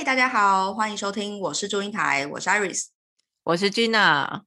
[0.00, 2.86] 嗨，大家好，欢迎收听，我是祝英台，我是 Iris，
[3.44, 4.40] 我是 Gina。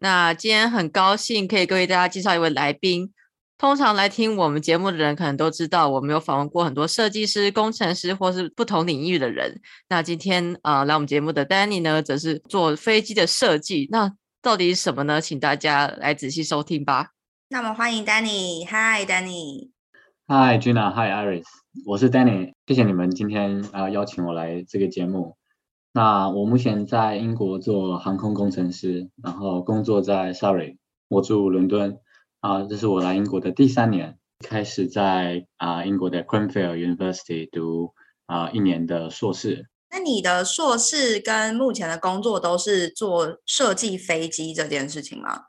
[0.00, 3.14] 那今天很高兴可以为大家介绍一位来宾。
[3.56, 9.60] 通常来听我们节目的人，可能都知道我们有访问过很多设计师、工程师，或是不同领域的人。
[9.88, 13.86] 那今天呃来我们节目的 Danny 呢，则是做飞机的设计。
[13.92, 14.10] 那
[14.42, 15.20] 到底是什么呢？
[15.20, 17.10] 请大家来仔细收听吧。
[17.50, 19.70] 那么欢迎 Danny，嗨 Danny，
[20.26, 21.44] 嗨 Gina，嗨 Iris，
[21.86, 25.36] 我是 Danny，谢谢你们今天啊邀请我来这个节目。
[25.92, 31.98] 那我目前在英国做航空工程师，然后工作在 Surrey，我住伦敦。
[32.40, 37.94] 啊，这是我来英国的第三年，开始在啊英国的 Cranfield University 读
[38.26, 39.68] 啊一年的硕士。
[39.90, 45.44] 那你的硕士跟目前的工作都是做设计飞机这件事情吗？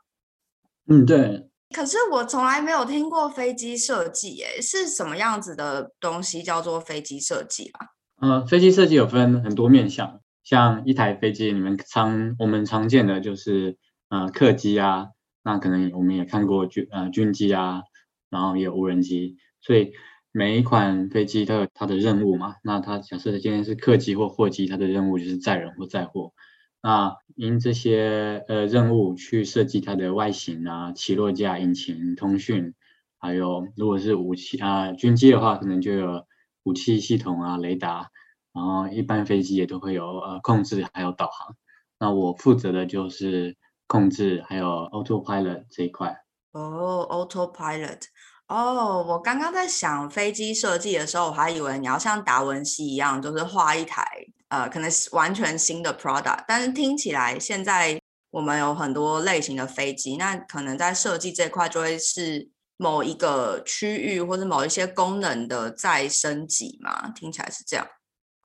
[0.86, 1.48] 嗯，对。
[1.72, 7.86] 可是我从来没有听过飞机设计，诶，是什么样子的东西叫做飞机设计啊？
[8.20, 13.78] 嗯，飞机设计有分很多面向，像一台飞机，你们常我们常见的就是
[14.10, 15.08] 呃客机啊。
[15.44, 17.82] 那可能我们也看过军呃军机啊，
[18.30, 19.92] 然后也有无人机，所以
[20.30, 22.54] 每一款飞机都有它的任务嘛。
[22.62, 26.32] 那它假设今天是客机或货机，它的任务就是载人或载货。
[26.80, 32.74] 那因这些呃任务去设计它的外形啊、起落架、引擎、通讯，
[33.18, 36.26] 还有如果是武器啊军机的话，可能就有
[36.62, 38.10] 武器系统啊、雷达，
[38.52, 41.56] 然后一般飞机也都会有呃控制还有导航。
[41.98, 43.56] 那我负责的就是。
[43.88, 46.16] 控制还有 autopilot 这一块
[46.52, 48.00] 哦，autopilot
[48.48, 54.02] 哦，我刚刚在想飞机设计的时候，我还以为你要像达文西一样，就是画一台
[54.52, 56.44] 呃，可能是完全新的 product。
[56.46, 57.98] 但是听起来现在
[58.30, 67.08] 我们有很多类型的飞机，那可能在设计这块就会是某一个区域或者某一些功能的再升级嘛？
[67.14, 67.86] 听起来是这样。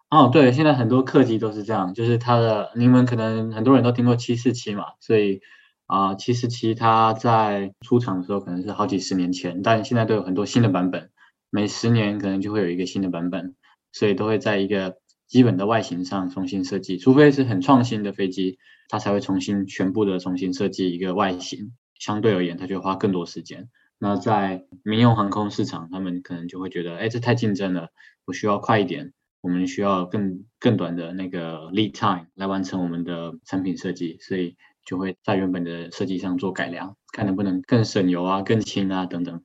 [0.09, 5.41] 哦，对，现在很多客机都是这样，就是它的，你们可能很多人都听过七四七嘛，所以
[5.87, 11.09] 啊，七四七它在出厂的时候可能是好几十年前，但现在都有很多新的版本，
[11.49, 13.55] 每十年可能就会有一个新的版本，
[13.91, 14.95] 所以都会在一个
[15.27, 18.57] 基本的外形上重新设计，除非是很创新的飞机，
[18.89, 23.69] 它才会重新全部的重新设计一个外形，相对而言，它就花更多时间。
[23.99, 27.89] 那在民用航空市场，他们可能就会觉得，哎，这太竞争了，
[28.25, 29.13] 我需要快一点。
[29.39, 39.43] 我们需要更更短的那个 lead time 来完成我们的产品设计，所以就会在原本的设计上做改良，看能不能更省油啊、更轻啊等等。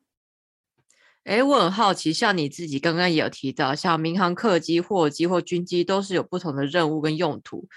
[1.25, 7.69] 哎，我很好奇，像你自己刚刚也有提到，像民航客机、货机或军机都是有不同的任务跟用途。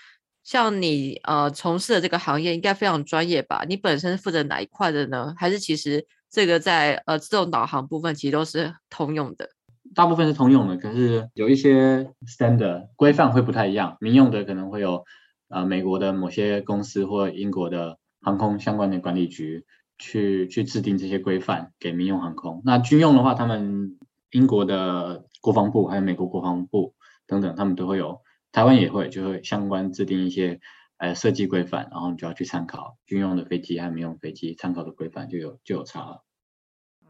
[0.43, 3.63] 像你呃从事的这个行业应该非常专业吧？
[3.67, 5.33] 你本身负责哪一块的呢？
[5.37, 9.49] 还是其实这个在呃自动导航部分其实都是通用的？
[9.93, 13.97] 大部分是通用的，可是有一些 standard 规范会不太一样。
[13.99, 15.05] 民用的可能会有，
[15.49, 19.65] 呃，美国的某些公司或英国的航空相关的管理局
[19.97, 22.61] 去去制定这些规范给民用航空。
[22.65, 23.97] 那军用的话，他们
[24.31, 26.95] 英国的国防部还有美国国防部
[27.27, 30.59] 等等，他们都会有，台湾也会就会相关制定一些
[30.97, 36.23] 呃设计规范，然后你就要去参考军用的飞机和民用飞机参考的规范就有就有差了。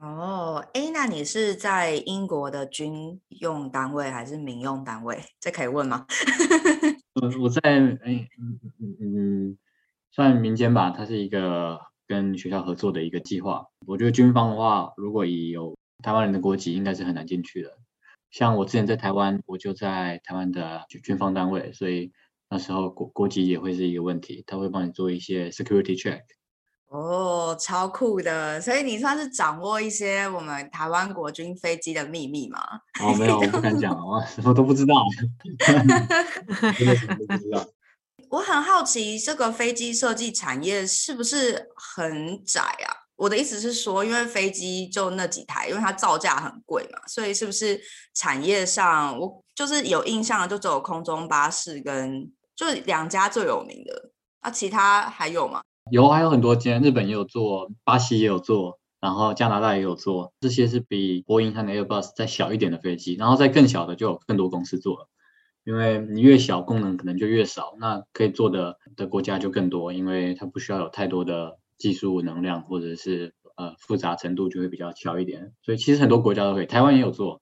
[0.01, 5.17] 哦，哎，那你是在英国的军用单位还是民用单位？
[5.39, 6.05] 这可以问吗？
[7.15, 9.57] 我我在哎嗯嗯嗯，
[10.11, 13.65] 算民间吧，它是一个跟学校合作的一个计划。
[13.85, 17.77] 我觉得军方的话，如果以有台湾人的国籍，应该是很难进去的。
[18.31, 22.11] 像我之前在台湾，我就在台湾的军方单位，所以
[22.49, 26.21] 那时候国国籍也会是一个问题，他会帮你做一些 security check。
[26.87, 28.61] 哦，超酷的！
[28.61, 32.59] 所以你算是掌握一些我们台湾国军飞机的秘密吗？
[33.01, 34.95] 哦，没有，我不敢讲，我什么都不知道，
[36.77, 37.65] 真的什么都不知道。
[38.29, 43.05] 我很好奇，这个飞机设计产业是不是很窄啊？
[43.15, 47.79] 我的意思是说，因为飞机就那几台，因为它造价很贵嘛，所以是不是
[48.13, 54.11] 产业上，我就是有印象的，就只有空中巴士跟就两家最有名的，
[54.43, 55.61] 那其他还有吗？
[55.91, 60.33] 有，还有很多间，日本也有做，巴西也有做，然后加拿大也有做。
[60.41, 65.07] 这些是比波音和 Airbus 再小一点的飞机，然后再更小的就有更多公司做了。
[65.65, 75.51] 因为你越小，功能可能就越少，那可以做的的国家就更多，因为它不需要有太多的技术能量，或者是呃复杂程度就会比较小一点。
[75.63, 77.41] 所以其实很多国家都可以，台湾也有做。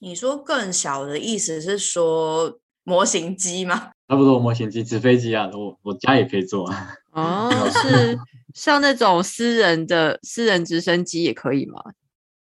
[0.00, 3.92] 你说更小的意思是说模型机吗？
[4.08, 6.70] 差不多模型机、纸飞机啊，我我家也可以做。
[7.12, 8.18] 哦， 是
[8.52, 11.80] 像那种私人的私人直升机也可以吗？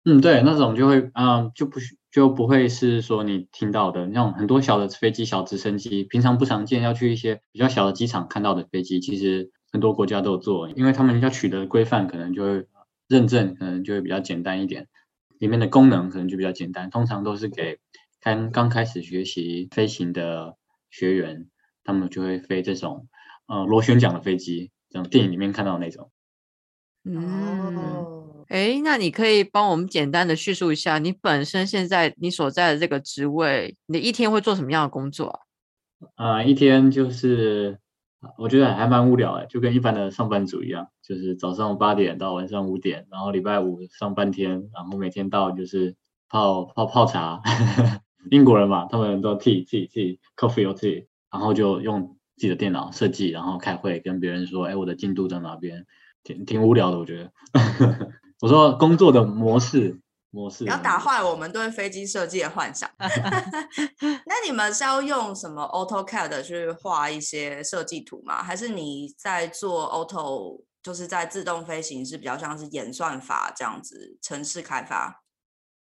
[0.04, 12.68] 嗯，对，那种就会嗯就不需就不会是说你听到的那种很多小的飞机、小直升机，平常不常见，要去一些比较小的机场看到的飞机，其实很多国家都有做，因为他们要取得规范，可能就会
[13.08, 14.88] 认证，可能就会比较简单一点，
[15.40, 17.80] 里面的功能可能就比较简单，通常都是给
[18.22, 20.56] 刚刚开始学习飞行的
[20.92, 21.48] 学员，
[21.84, 23.08] 他们就会飞这种
[23.48, 26.12] 呃螺旋桨的飞机，这种电影里面看到的那种。
[27.04, 28.23] 嗯，哦，
[28.54, 35.40] 哎，那你可以帮我们简单的叙述一下你本身现在你所在的这个职位，你一天会做什么样的工作
[36.14, 36.44] 啊？
[36.44, 37.80] 一天就是
[38.38, 45.96] 我觉得还蛮无聊的，就跟一般的上班族一样，就是早上八点到晚上五点，然后礼拜五上半天，然后每天到就是
[46.30, 47.42] 泡泡泡茶，
[48.30, 55.88] 英国人嘛，他们都 tea tea tea coffee or tea，然后就用自己的电脑设计，然后开会跟别人说，哎，我的进度在哪边，
[56.24, 57.32] 挺挺无聊的，我觉得。
[58.44, 62.90] 我说工作的模式模式，不要打坏我们对飞机设计的幻想。
[63.00, 68.44] 那你们是要用什么 AutoCAD 去画一些设计图吗？
[68.44, 75.24] 还是你在做 Auto，就是在自动飞行是比较像是演算法这样子城市开发？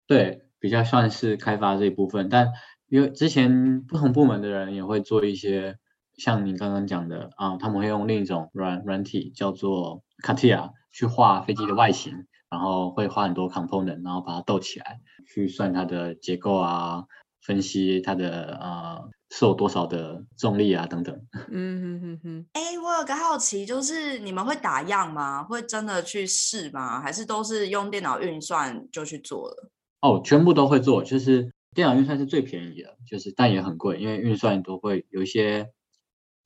[0.07, 2.48] 对，比较算是开发这一部分，但
[2.88, 5.75] 因为之前不同部门的人也会做一些，
[6.18, 17.04] 像你刚刚讲的啊，他们会用另一种软软体叫做 CATIA 去画飞机的外形，然后会花很多 component，然后把它斗起来，去算它的结构啊，
[17.42, 21.20] 分析它的呃受多少的重力啊等等。
[21.50, 25.44] 嗯哼哼哼，哎，我有个好奇，就是你们会打样吗？
[25.44, 27.02] 会真的去试吗？
[27.02, 29.72] 还是都是用电脑运算就去做了？
[30.02, 35.72] 哦，全部都会做，就是电脑运算是最便宜的，就是但也很贵，因为运算都会有一些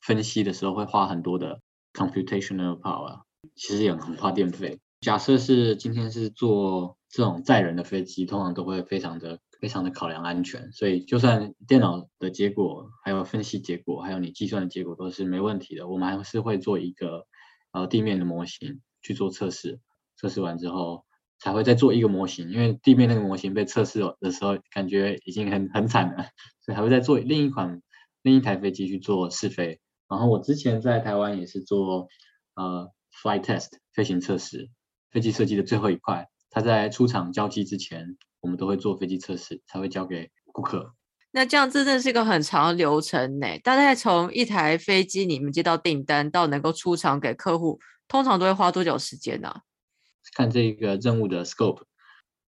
[0.00, 1.60] 分析的时候会花很多的
[1.92, 3.20] computational power，
[3.54, 4.78] 其实也很花电费。
[5.00, 17.26] 假设是今天是做这种载人的飞机，通常都会非常的非常的考量安全，所以就算电脑的结果、还有分析结果、还有你计算的结果都是没问题的，我们还是会做一个
[17.72, 19.80] 呃地面的模型去做测试，
[20.16, 21.04] 测试完之后。
[21.40, 26.24] 才会再做一个模型，因为地面那个模型被测试的时候，感觉已经很很惨了，
[26.64, 27.80] 所以还会再做另一款
[28.22, 29.78] 另一台飞机去做试飞。
[30.08, 32.08] 然后我之前在台湾也是做
[32.56, 32.90] 呃
[33.22, 34.68] flight test 飞行测试，
[35.10, 40.94] 飞机设计的最后一块，它在出厂交机之前，我们都会做飞机测试，才会交给顾客。
[41.30, 43.46] 那这样真的是一个很长的流程呢。
[43.62, 47.78] 大概从一台飞机你们接到订单到能够出厂给客户，
[48.08, 49.54] 通常都会花多久时间呢、
[50.34, 51.82] 看这个任务的 scope，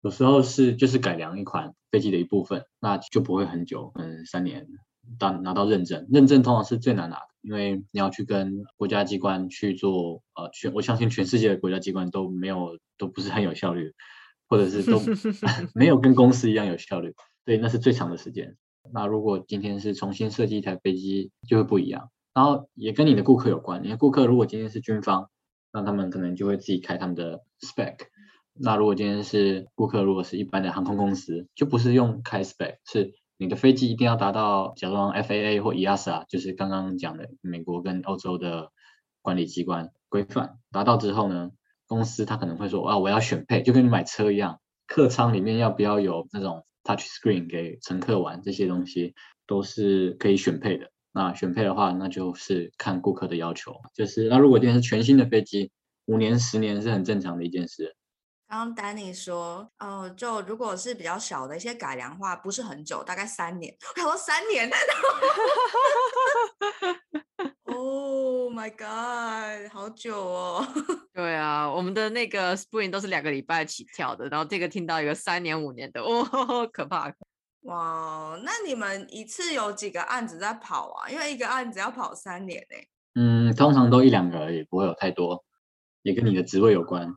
[0.01, 4.67] 有时候是就是改良一款飞机的一部分，那就不会很久，嗯，三年
[5.19, 6.07] 到拿到认证。
[6.11, 13.94] 认证通常是最难拿的，因为你要去跟国家机关去做，呃，全我相信全世界的国家机关都没有，都不是很有效率，
[14.48, 15.00] 或者是都
[15.75, 17.14] 没有跟公司一样有效率，
[17.44, 18.56] 对，那是最长的时间。
[18.92, 22.10] 那如果今天是重新设计一台飞机，就会不一样。
[22.32, 25.28] 然后也跟你的顾客有关，你的顾客如果今天是军方，
[25.72, 27.96] 那他们可能就会自己开他们的 spec。
[28.54, 38.70] 那如果今天是顾客，如果是一般的航空公司，就不是用开 spec，是你的飞机一定要达到，假装 FAA 或 EASA，就是刚刚讲的美国跟欧洲的
[39.22, 41.50] 管理机关规范，达到之后呢，
[41.87, 49.14] 公司他可能会说啊，我要选配，就跟你买车一样，客舱里面要不要有那种 touch screen 给乘客玩，这些东西
[49.47, 50.90] 都是可以选配的。
[51.11, 55.70] 那选配的话，那就是看顾客的要求，就是那如果今天是全新的飞机，
[56.04, 57.97] 五年、十年是很正常的一件事。
[58.50, 63.73] 刚刚 Danny 说，哦，就如果是比较小的一些改良话，不是很久，大概三年。
[63.95, 64.69] 我想说三年
[67.66, 70.66] ，Oh my god，好久哦。
[71.14, 77.14] 对啊，我们的那个 Spring 都是两个礼拜起跳的，然后这个听到一个三年五年的，哦，可怕。
[77.61, 81.09] 哇，那你们一次有几个案子在跑啊？
[81.09, 82.76] 因为一个案子要跑三年呢、
[83.14, 85.45] 嗯，通常都一两个而已，不会有太多，
[86.02, 87.14] 也跟你的职位有关，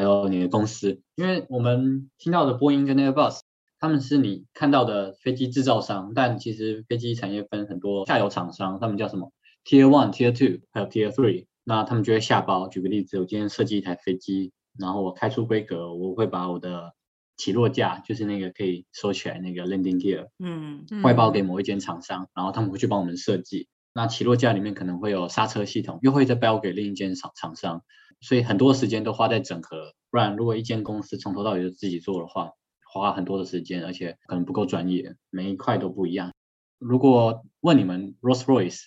[0.00, 1.02] 还有你的公司。
[1.14, 3.40] 因为我们听到的波音跟 Airbus，
[3.78, 9.30] 他们是你看到的飞机制造商，但其实飞机产业分很多下游厂商，他们叫什么
[9.62, 11.44] Tier One、Tier Two，还有 Tier Three。
[11.64, 12.66] 那他们就会下包。
[12.66, 16.94] 举个例子，我今天设计一台飞机，然后我开出规格，我会把我的
[17.36, 23.68] 起落架，就是那个可以收起来那个 landing gear，嗯，外包给某一间厂商，然后他们会去帮我们设计。
[23.92, 27.82] 那起落架里面可能会有刹车系统，又会再包给另一间厂厂商，
[28.20, 29.94] 所以很多时间都花在整合。
[30.10, 32.52] 不然，如果一间公司从头到尾就自己做的话，
[32.92, 36.32] 花很多的时间，而且可能不够专业，每一块都不一样。
[36.78, 38.86] 如果问你们 Rolls-Royce，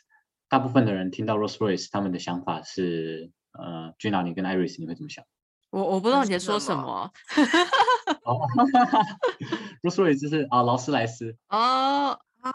[0.49, 5.23] 大部分的人听到 Rolls-Royce，他们的想法是，呃，Gina，你跟 Iris，你会怎么想？
[5.69, 7.09] 我我不知道你在说什么。
[9.81, 12.51] Rolls Royce 就是啊，劳斯莱斯哦，哦，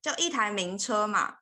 [0.00, 1.36] 就一台名车嘛。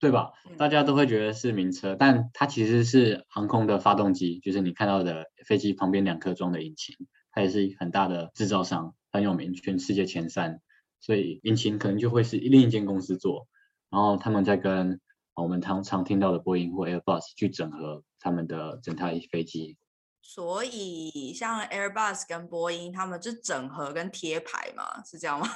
[0.00, 0.32] 对吧？
[0.48, 6.96] 嗯大家都会觉得是名车，但它其实是航空的发动机，就是你看到的飞机旁边两颗装的引擎，
[7.30, 10.60] 它也是很大的制造商，很有名，全世界前三，
[11.00, 13.46] 所以引擎可能就会是另一间公司做，
[13.90, 15.00] 然后他们在跟
[15.34, 19.76] 我们常常听到的波音或 Airbus 去整合他们的整台飞机。
[20.20, 25.46] 所以像 Airbus 跟波音，他们就整合跟贴牌嘛，是这样吗？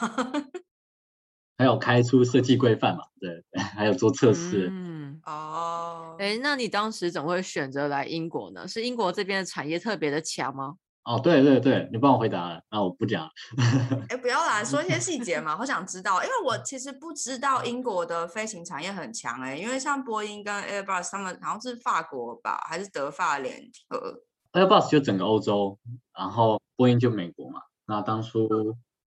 [1.62, 3.40] 还有开出设计规范嘛，对，
[3.76, 4.68] 还有做测试。
[4.68, 8.66] 嗯，哦，哎，那你当时怎么会选择来英国呢？
[8.66, 10.74] 是英国这边的产业特别的强吗？
[11.04, 13.30] 哦，对对对，你帮我回答了，那我不讲了。
[14.10, 24.20] 哎，不要啦，说一些细节嘛，好想知道，因为我其实不知道英国的飞行产业很强哎，因为像波音跟 Airbus 他们好像是法国吧，还是德法联合
[24.52, 25.78] ？Airbus 就整个欧洲，
[26.18, 27.60] 然后波音就美国嘛。
[27.86, 28.48] 那当初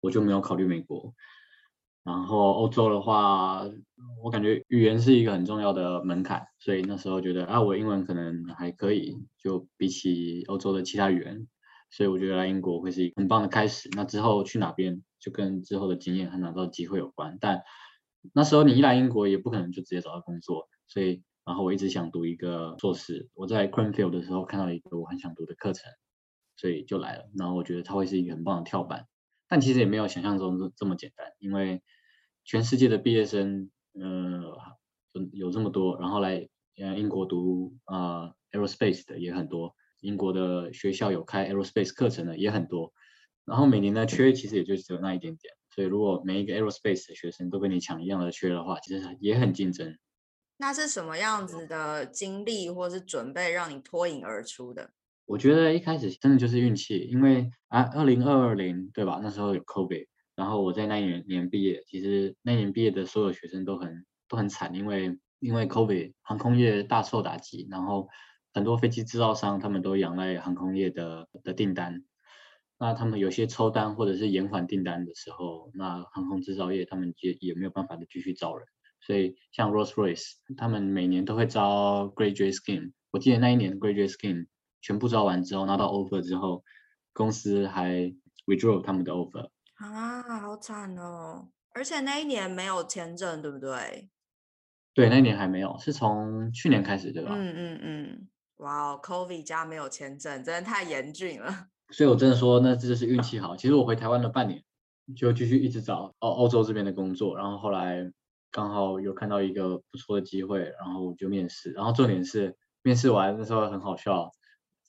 [0.00, 1.12] 我就没有考虑美国，
[2.04, 3.62] 然后欧洲的话，
[4.22, 11.46] 我感觉语言是一个很重要的门槛，所以那时候觉得啊，我英文可能还可以，就比起欧洲的其他语言，
[11.90, 13.88] 所以我觉得来英国会是一个很棒的开始。
[13.94, 17.62] 那之后去哪边就跟之后的经验和拿到机会有关，但
[18.32, 23.30] 那时候你一来英国也不可能就直接找到工作，所以然后我一直想读一个硕士。
[23.34, 25.90] 我在 Cranfield 的时候看到一个我很想读的课程，
[26.56, 27.24] 所以就来了。
[27.36, 29.06] 然后我觉得它会是一个很棒的跳板，
[29.52, 31.82] 但其实也没有想象中这这么简单，因为
[32.42, 34.56] 全世界的毕业生，呃，
[35.30, 42.94] 有这么多，然后来呃英国读呃 aerospace 的也很多，英国的学校有开 aerospace 课程的也很多，
[43.44, 45.52] 然后每年的缺其实也就只有那一点点。
[45.74, 49.98] 所以，如果每一个 aerospace 的学生都跟你抢一样的缺的话，其实也很竞争。
[50.56, 54.94] 那是什么样子的经历或是准备让你脱颖而出的？
[55.24, 59.20] 我觉得一开始真的就是运气，因为啊，二零二二年对吧？
[59.22, 68.08] 那时候有 COVID，然后我在那一年年毕业，其实那年毕业的所有学生都很都很惨，因为因为 COVID 航空业大受打击，然后
[68.52, 72.04] 很多飞机制造商他们都仰赖航空业的的订单。
[72.78, 78.66] 那他们有些抽单或者是延缓订单的时候，那航空制造业他们也也没有办法的继续招人，
[79.00, 82.90] 所以像 Rolls-Royce 他们每年都会招 Graduate Scheme。
[83.12, 84.46] 我记得那一年 Graduate Scheme
[84.82, 86.62] 全部招完之后拿到 offer 之后，
[87.14, 88.12] 公司还
[88.46, 89.48] withdraw 他们的 offer。
[89.76, 91.48] 啊，好惨哦！
[91.74, 94.10] 而且那一年没有签证，对不对？
[94.94, 97.30] 对，那一年还没有，是从去年开始，对吧？
[97.34, 101.68] 嗯嗯嗯，哇哦，COVID 加没有签证，真的太严峻了。
[101.90, 103.56] 所以我真的说，那这就是运气好。
[103.56, 104.62] 其实我回台湾了半年，
[105.16, 108.12] 就继续一直找欧欧洲这边的工作，然后后来
[108.50, 111.72] 刚好有看到一个不错的机会，然后我就面试。
[111.72, 114.30] 然后重点是面试完那时候很好笑，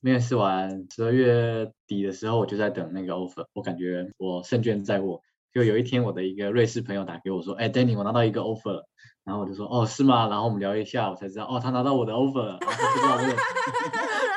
[0.04, 5.22] 面试完十二月底的时候，我就在等那个 offer，我感觉我胜券在握。
[5.54, 8.86] 就有一天，我的一个瑞士朋友打给我说：“哎，Danny，我拿到一个 offer 了。”
[9.24, 12.58] 然后我就说：“哦，是吗？”然后我们聊一下，我才知道，哦，他拿到我的 offer 了。
[12.60, 13.36] 然后就知道我有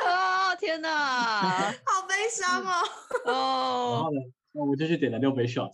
[0.09, 0.89] 啊，天哪！
[1.83, 2.71] 好悲伤哦。
[3.25, 4.21] 哦然哦后呢，
[4.53, 5.71] 我就去点了六杯 shot，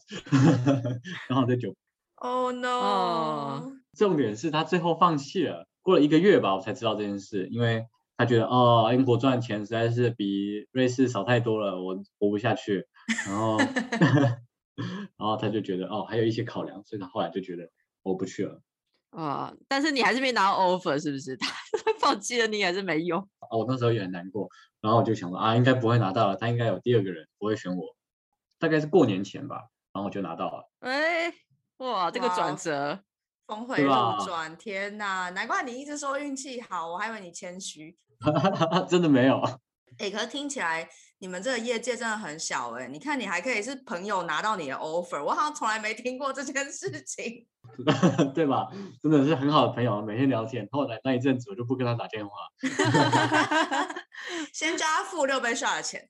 [1.30, 1.76] 然后再酒。
[2.24, 2.70] Oh no！
[2.70, 7.86] 哦重点是他最后放弃了，过了一个月吧，我才知道这件事，因为
[8.18, 12.88] 他觉得哦，英国赚的钱实在是比瑞士少太多了，我活不下去。
[13.28, 13.58] 然后，
[15.18, 17.70] 然后他就觉得哦，还有一些考量，所以他后来就觉得
[18.04, 18.62] 我不去了。
[19.12, 19.54] 啊！
[19.68, 21.38] 但是你还是没拿到 offer，是不是？
[21.38, 23.20] 他放弃了，你还是没用。
[23.50, 24.50] 哦，我那时候也很难过，
[24.82, 27.96] 然后我就想说啊，应该不会拿到了，他应该有第二个人不会选我，
[28.58, 30.70] 大概是过年前吧，然后我就拿到了。
[30.80, 31.32] 哎，
[31.78, 33.04] 哇，这个转折，
[33.54, 33.94] 峰回路
[34.26, 35.30] 转，天哪！
[35.30, 37.96] 难怪你一直说运气好，我还以为你谦虚。
[38.90, 39.40] 真的没有，
[40.00, 42.88] 哎，可是听起来你们这个业界真的很小哎。
[42.88, 47.46] 你看，你还可以是朋友拿到你的 offer，我好像从来没听过这件事情。
[48.34, 48.70] 对吧？
[49.02, 50.68] 真的是很好的朋友，每天聊天。
[50.72, 52.34] 后来那一阵子我就不跟他打电话。
[54.52, 56.08] 先叫他付六杯 shot 的钱。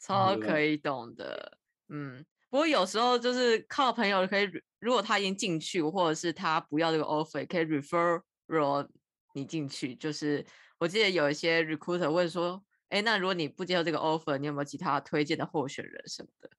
[0.00, 1.58] 超可以懂的。
[1.88, 4.46] 嗯，不过有时候就是靠朋友可以
[4.82, 8.90] 如果他已经进去，或者是他不要这个 offer，可以 refer 了
[9.32, 9.94] 你进去。
[9.94, 10.44] 就是
[10.80, 16.50] 我记得有一些 recruiter 问说，哎，那如果你不接受这个 offer，你有没有其他推荐的候选人什么的？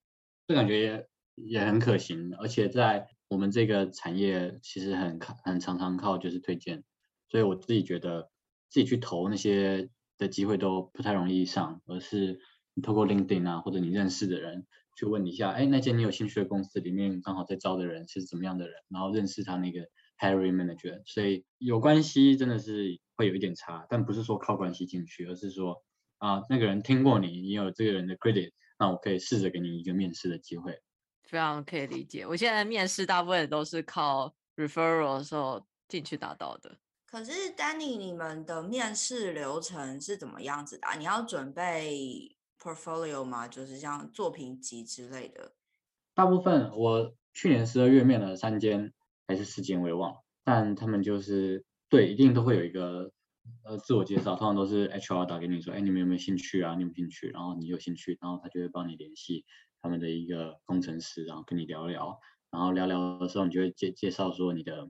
[0.47, 6.85] 这感觉也也很可行，而且在我们这个产业，其实很靠很常常靠就是推荐，
[7.27, 8.31] 所以我自己觉得
[8.69, 12.39] 自己去投那些的机会都不太容易上，而是
[12.73, 14.65] 你透过 LinkedIn 啊，或者你认识的人
[14.95, 19.81] 去问一下，哎，那间你有兴趣的公司里面刚好在招的人是怎么样的人，然后认识他那个
[20.19, 25.83] hiring manager，所以有关系真的是会有一点差，但不是说靠关系进去，而是说
[26.17, 28.51] 啊那个人听过你，你有这个人的 credit。
[28.79, 30.81] 那我可以试着给你一个面试的机会。
[31.23, 32.25] 非常可以理解。
[32.25, 36.75] 我现在面试大部分都是靠 referral 的时候进去达到的。
[37.05, 40.87] 可是，Danny，你们的面试流程是怎么样子的？
[40.97, 42.32] 你要准备
[42.63, 43.47] portfolio 吗？
[43.47, 45.53] 就是像作品集之类的。
[46.13, 48.93] 大部分我去年十二月面了三间
[49.27, 50.19] 还是四间，我也忘了。
[50.43, 53.11] 但他们就是对，一定都会有一个
[53.63, 56.75] 呃自我介绍，通常都是 HR 打给你说，哎，你们有没有兴趣啊？
[56.75, 59.45] 你有兴趣，然后你有兴趣，然后他就会帮你联系
[59.81, 62.19] 他们的一个工程师，然后跟你聊聊，
[62.51, 64.89] 然后聊聊的时候，你就会介介绍说你的，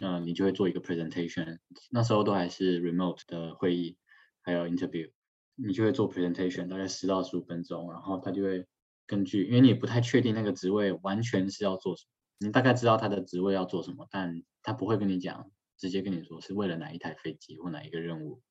[0.00, 1.58] 呃，你就会做一个 presentation。
[1.90, 3.96] 那时候都还是 remote 的会议，
[4.42, 5.10] 还有 interview，
[5.56, 8.66] 你就会做 presentation，大概十到十五分钟，然后他就会
[9.06, 12.10] 根据，因为你不太确定那个职位完全是要做什么。
[12.46, 18.42] 你大概知道他的职位要做什么，但他不会跟你讲，直接跟你说是为了哪一台飞机或哪一个任务。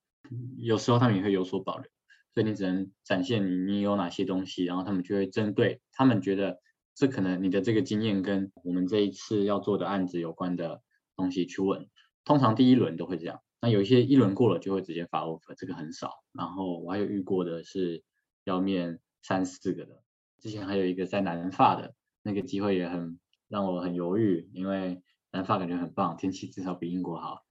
[0.56, 1.90] 有时候他们也会有所保留，
[2.32, 6.60] 所以你只能展现你你有哪些东西，然后他们就会针对他们觉得
[6.94, 10.80] 这可能你的这个经验跟我们这一次要做的案子有关的
[11.14, 11.88] 东西去问。
[12.24, 16.10] 通常第一轮都会这样，那有一些一轮过了就会直接发 offer，这个很少。
[16.32, 18.04] 然后我还有遇过的是
[18.44, 20.02] 要面三四个的，
[20.38, 23.18] 之前还有一个在南发的那个机会也很。
[23.46, 27.42] 让我很犹豫，因为南发感觉很棒，天气至少比英国好，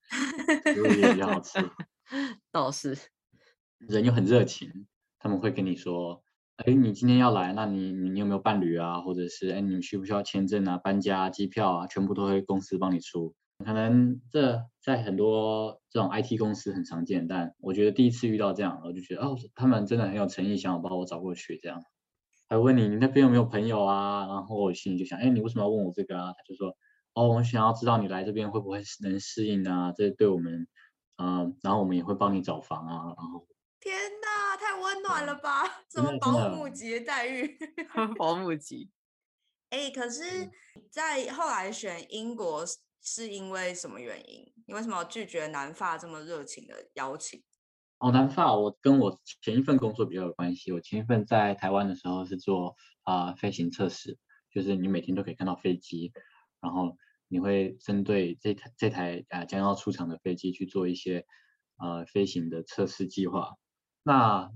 [0.66, 1.60] 食物也比较好吃。
[2.52, 2.98] 倒是，
[3.78, 4.88] 人又很热情，
[5.20, 6.24] 他们会跟你说
[6.58, 9.02] ：“哎，你今天要来，那你你有没有伴侣啊？
[9.02, 11.88] 或者是哎，你需不需要签证啊、搬家、机票啊？
[11.88, 13.34] 全部都会公司帮你出。
[13.64, 21.84] 可能这在很多这种 IT 公司很常见，但我觉得第一次遇到这样，我就觉得哦，他们真的很有诚意，想要把我找过去这样。”
[22.50, 24.28] 还问你，你那边有没有朋友啊？
[24.28, 26.34] 然后我心里就想，哎，你为什么要问我这个啊？
[26.34, 26.76] 他就说，
[27.16, 29.92] 哦，我想要知道你来这边会不会能适应啊？
[29.96, 30.68] 这对我们，
[31.18, 33.16] 嗯，然后我们也会帮你找房啊。
[33.18, 33.48] 然后，
[33.80, 35.64] 天哪，太温暖了吧？
[35.90, 37.58] 什么保姆级的待遇？
[38.20, 38.92] 保姆级。
[39.72, 40.52] 哎，可是，
[40.92, 42.64] 在后来选英国
[43.04, 44.52] 是因为什么原因？
[44.66, 47.44] 你为什么拒绝南发这么热情的邀请？
[48.00, 50.72] 哦，南发，我跟我前一份工作比较有关系。
[50.72, 54.18] 我前一份在台湾的时候是做啊飞行测试，
[54.52, 56.12] 就是你每天都可以看到飞机，
[56.60, 61.26] 然后你会针对这台这台啊将要出厂的飞机去做一些
[61.78, 63.56] 呃飞行的测试计划。
[64.04, 64.52] 那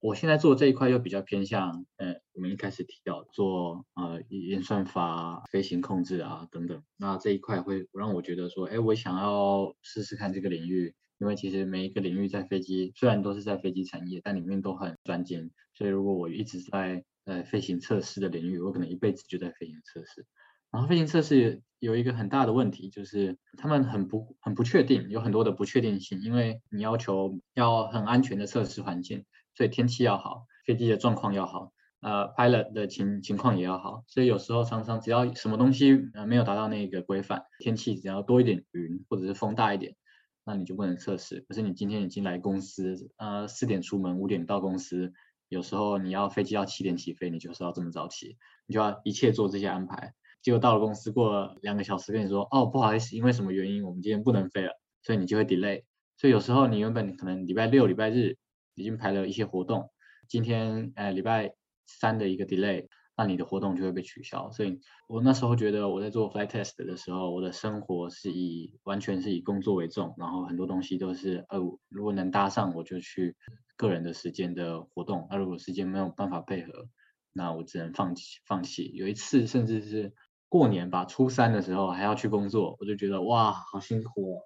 [0.00, 6.82] 我现在做这一块又比较偏向，呃，我们一开始提到做呃演算法、飞行控制啊等等。
[6.96, 10.94] 那这一块会让我觉得说，哎，我想要试试看这个领域。
[11.20, 15.50] 因为其实每一个领域在飞机虽然都是在飞机产业，但里面都很专精。
[15.74, 20.24] 所以如果我一直在呃飞行测试的领域，我可能一辈子就在飞行测试。
[20.70, 26.20] 然后飞行测试有一个很大的问题，就是他们很不很不确定，有很多的不确定性。
[26.20, 29.24] 因为你要求要很安全的测试环境，
[29.58, 34.04] 所以天气要好，飞机的状况要好，呃，pilot 的情情况也要好。
[34.06, 39.96] 所以有时候常常只要什么东西呃没有达到那个规范，天气只要多一点云或者是风大一点。
[40.44, 41.44] 那你就不能测试。
[41.48, 45.12] 可是你今天已经来公司，呃，四点出门，五点到公司。
[45.48, 48.36] 有时候你要飞机要七点起飞，你就是要这么早起，
[48.68, 50.14] 你就要一切做这些安排。
[50.40, 55.82] 结果到了公司，过了两个小时，跟你说，哦，不好意思，因为什么原因，我们今天不能飞了，所以你就会 delay。
[56.16, 58.36] 所以有时候你原本可能礼拜六、礼拜日
[58.78, 59.90] 已经排了一些活动，
[60.28, 61.52] 今天呃礼拜
[61.86, 62.86] 三的一个 delay。
[63.20, 73.34] 那你的活动就会被取消，所以我那时候觉得我在做 flight test 的时候，我的生活是以完全是以工作为重，然后很多东西都是呃，如果能搭上我就去
[73.76, 76.88] 个人的时间的活动，那如果时间没有办法配合，
[77.32, 78.92] 那我只能放弃放弃。
[78.94, 80.14] 有一次甚至是
[80.48, 84.44] 过年吧，初三的时候还要去工作，我就觉得哇，好辛苦哦。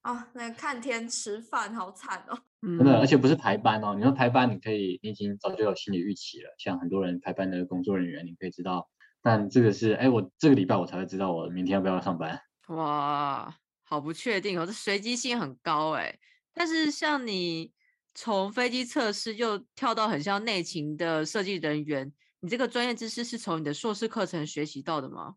[0.00, 2.36] 啊， 那看天吃饭好惨哦！
[2.62, 3.94] 真的，而且不是排班哦。
[3.96, 6.54] 你说排班，你可以，你已经早就有心理预期了。
[6.58, 8.88] 像很多人排班的工作人员，你可以知道。
[9.20, 12.40] 但这个是，哎，我这个礼拜我才会知道我明天要不要上班。
[12.68, 16.16] 哇，好不确定哦，这随机性很高哎。
[16.54, 17.72] 但是像你
[18.14, 25.34] 从飞机测试又跳到很像内勤的设计人员，你这个专业知识是从你的硕士课程学习到的吗？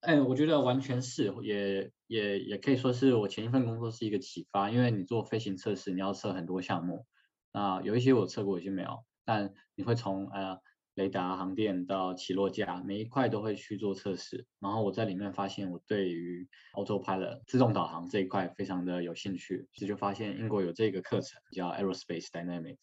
[0.00, 7.04] 哎，我觉得完全是，也也也可以说是我前一份工作是一个启发，因为你做飞行测试，你要测很多项目，
[7.52, 10.58] 那有一些我测过，有些没有，但你会从呃
[10.94, 22.78] 雷达、航电到起落架，每一块都会去做测试，然后我在里面发现我对于 autopilot 自动导航这一块非常的有兴趣，所以就发现英国有这个课程叫 Aerospace Dynamic。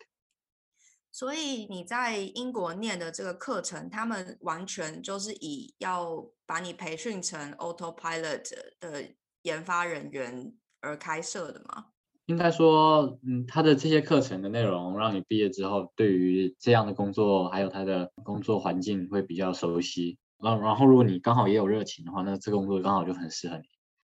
[1.16, 8.44] 所以你在英国念的这个课程，他们完全就是以要把你培训成 autopilot
[8.82, 9.02] 的
[9.44, 10.52] 研发人员
[10.82, 11.86] 而开设的吗？
[12.26, 20.18] 应该说，嗯，他的这些课程的内容，让你毕业之后，对于这样的工作还有他的工作环境会比较熟悉。
[20.44, 23.64] 然然后，如果你刚好也有热情的话，那这个工作刚好就很适合你。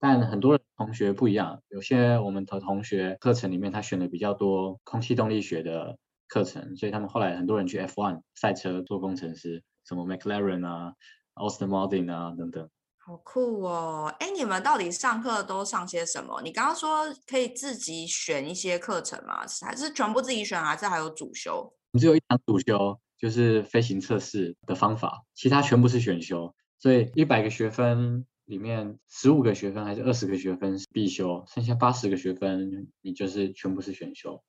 [0.01, 5.97] 但很多同学不一样，有些我们的同学课程里面他选的比较多空气动力学的
[6.29, 10.93] 课程，所以他们后来很多人去 F1 赛车做工程师，什么 McLaren 啊、
[11.35, 12.69] Austin Martin 啊等等。
[12.99, 14.15] 好酷哦！
[14.19, 16.43] 哎，你们到底上课都上些什么？
[16.43, 19.47] 你刚刚说可以自己选一些课程吗？
[19.63, 21.73] 还是全部自己选，还是还有主修？
[21.99, 26.55] 只有一堂主修，就是飞行测试的方法，其他全部是选修。
[26.79, 34.45] 所以一百个学分里面，十五个学分还是二十个学分是必修，剩下八十个学分你就是全部是选修。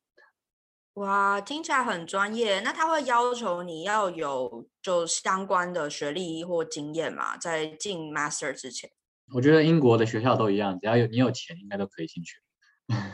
[0.95, 2.59] 哇，听起来很专业。
[2.59, 7.37] 那他会要求你要有就相关的学历或经验嘛？
[7.37, 8.89] 在进 master 之前，
[9.33, 12.35] 我觉得英国的学校都一样，只要有你有钱，应该都可以进去。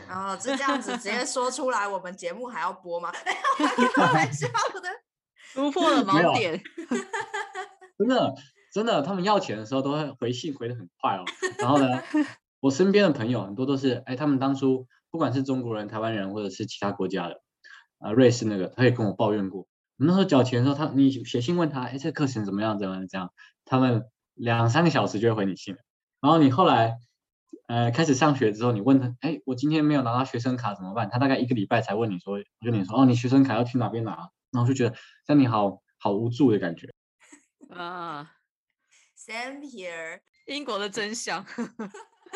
[0.08, 3.12] 然后是这样子直接说出来，我们节目还要播吗？
[3.94, 4.88] 开玩 笑的，
[5.54, 6.60] 突破了盲点。
[7.98, 8.34] 真的，
[8.72, 11.24] 真的，他们要钱的时候都会回信回的很快哦。
[11.58, 12.02] 然后呢，
[12.60, 17.42] 我身边的朋友很多都是，哎，他们当初不管是中国人、台湾人，或者是其他国家的。
[17.98, 19.62] 啊，瑞士那个，他也跟我抱怨过。
[19.98, 22.78] 我那时候缴钱的时候，他你写信问他，哎，这课程怎么样？
[22.78, 23.08] 怎么样？
[23.08, 23.32] 这样，
[23.64, 24.04] 他们
[24.34, 25.76] 两三个小时就会回你信。
[26.20, 26.98] 然后你后来，
[27.66, 31.08] 呃，开始上学之后，你问他，哎，我今天没有拿到学生卡怎么办？
[31.10, 34.30] 他大概一个礼拜才问你说，跟你说，哦，你学生卡要去哪边拿？
[34.52, 36.94] 然后就觉得，让你好好无助的感觉。
[37.70, 38.30] 啊
[39.16, 41.44] ，Same here， 英国的真相。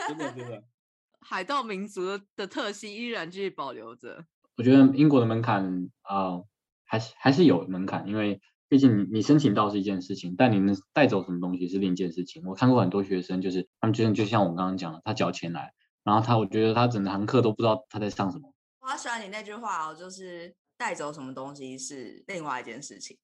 [0.09, 0.63] 真的真的，
[1.21, 4.25] 海盗民族的特性依然继续保留着。
[4.61, 6.43] 我觉得英国的门槛啊，
[6.85, 12.45] 还是还是有门槛，因为毕竟你你申请到是一件事情，但你能带走什么东西是另一件事情。
[12.45, 15.73] 我看过很多学生，就是他们觉得就像我刚刚讲的，他缴钱来，
[16.05, 18.53] 然后他我觉得他整堂课都不知道他在上什么。
[18.81, 23.17] 我好喜欢你那句话哦，就是带走什么东西是另外一件事情。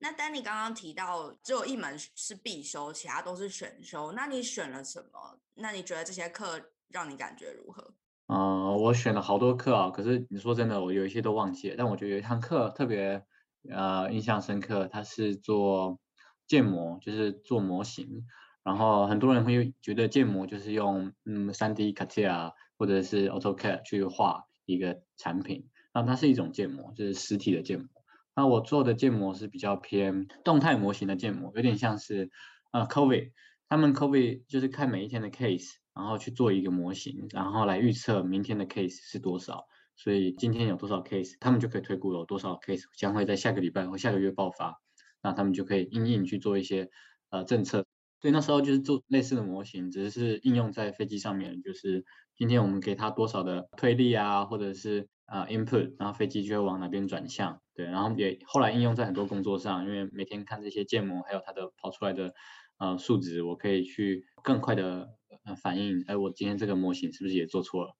[0.00, 5.40] 那丹尼刚刚提到只有一门是必修，其他都是选修，那你选了什么？
[5.54, 7.94] 那你觉得这些课让你感觉如何？
[8.28, 11.74] 嗯，我选了好多课啊，可是你说真的，我有一些都忘记了。
[11.76, 13.24] 但我觉得有一堂课特别
[13.68, 15.98] 呃印象深刻，它是做
[16.46, 18.24] 建模，就是做模型。
[18.64, 27.88] 然后很多人会觉得建模就是用嗯 3D CATIA 或者是 AutoCAD 去画一个产品，那它是一种建模，就是实体的建模。
[28.34, 32.30] 那我做的建模是比较偏动态模型的建模，有点像是
[32.70, 33.32] 呃 COVID，
[33.68, 35.81] 他们 COVID 就是看每一天的 case。
[35.94, 44.80] 然后去做一个模型，然后来预测明天的 case 是多少，所以今天有多少 case，他们就可以推估有多少 case 将会在下个礼拜或下个月爆发，
[45.22, 46.88] 那他们就可以应应去做一些
[47.30, 47.84] 呃政策。
[48.20, 52.04] 所以那时候就是做类似的模型，只是应用在飞机上面，就是
[52.36, 57.60] 今天我们给它多少的推力啊，或者是呃 input，然后飞机就会往哪边转向。
[57.74, 62.32] 对，然后也后来应用在很多工作上，因为每天看这些建模，还有它的跑出来的
[62.78, 65.16] 呃数值，我可以去更快的。
[65.60, 67.96] 反应，哎，我今天这个模型是不是也做错了？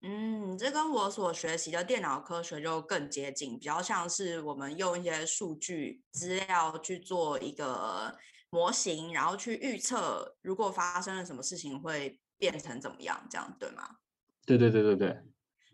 [0.00, 8.18] 嗯，这跟我所学习的电脑科学就更接近，比较像是我们用一些数据资料去做一个
[8.50, 13.98] 模型，然后去预测如果发生了什么事情会变成怎么样，这样对吗？
[14.44, 15.31] 对对对对对。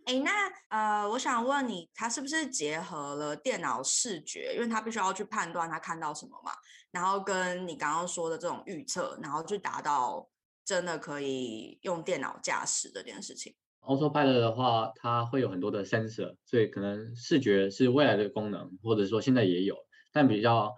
[0.08, 0.30] 哎，那
[0.68, 4.54] 呃，我想问你，它是不是结合了电脑视觉？
[4.54, 6.50] 因为它必须要去判断它看到什么嘛，
[6.90, 10.28] 然后跟你刚刚说的这种预测，然后去达到。
[10.64, 13.54] 真的可以用电脑驾驶这件事情。
[13.80, 19.74] Autopilot 的话，它会有很多的 sensor，所以可能视觉是未来的功能，或者说现在也有，
[20.12, 20.76] 但比较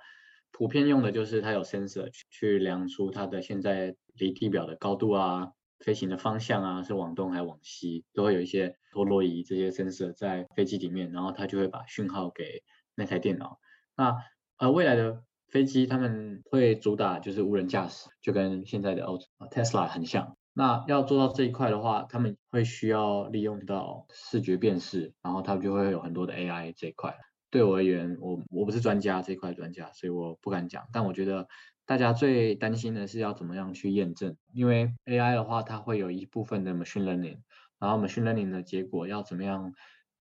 [0.52, 5.48] 普遍用的就是它有 sensor 去量出它的现在离地表的高度啊，
[5.80, 12.62] 飞行的方向啊，是往东还是往西，都会有一些陀螺仪这些 sensor 在飞机里面，然后它就会把讯号给
[12.94, 13.58] 那台电脑。
[13.96, 14.16] 那
[14.58, 15.22] 呃未来的。
[15.50, 19.04] 飞机他们会主打就是无人驾驶，就跟现在的
[19.50, 20.36] Tesla 很像。
[20.52, 27.16] 那要做到这一块的话，他们会需要利用到视觉辨识，然后他们就会有很多的 AI 这一块。
[27.50, 30.86] 对我而言，我我不是专家这一块专家，所以我不敢讲。
[30.92, 31.48] 但我觉得
[31.90, 37.38] 大家最担心的是要怎么样去验证，因为 AI 的话，它会有一部分的 machine learning，
[37.80, 39.74] 然后 machine learning 的结果要怎么样？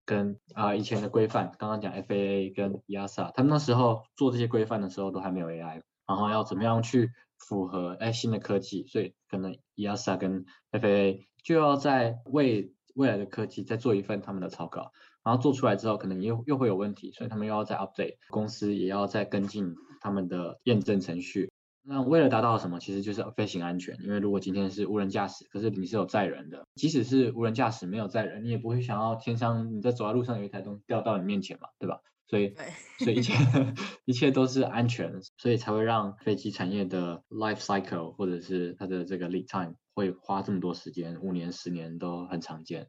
[0.03, 14.91] 跟啊以前的规范，刚刚讲 FAA 跟 EASA，他们那时候做这些规范的时候都还没有 AI，然后要怎么样去符合哎新的科技，所以可能 EASA 跟 FAA 就要在为未来的科技再做一份他们的草稿，
[15.23, 21.48] 然后做出来之后可能又又会有问题，所以他们又要再 update，公司也要再跟进他们的验证程序。
[21.91, 23.97] 那为了达到什么，其实就是飞行安全。
[24.03, 31.99] 因为如果今天是无人驾驶，可是你是有载人的，即使是无人驾驶没有载人，你也不会想要天上你在走在路上有一台东西掉到你面前嘛，对吧？
[32.27, 32.53] 所以，
[32.99, 33.33] 所以一切
[34.05, 42.87] 一切都是安全，所以才会让飞机产业的 life cycle 或者是它的这个 lead time 会花这么多时间，五年、十年都很常见。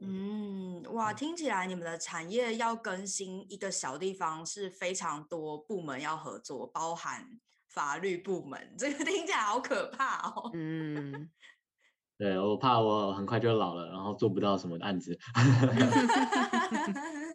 [0.00, 7.40] 嗯，哇，听起来你们的产业要更新一个小地方是非常多部门要合作，包含
[7.72, 10.50] 法律部门，这个 听起来好可怕哦。
[10.54, 11.30] 嗯，
[12.18, 15.18] 对我怕我很快就老了，然后做不到什么案子。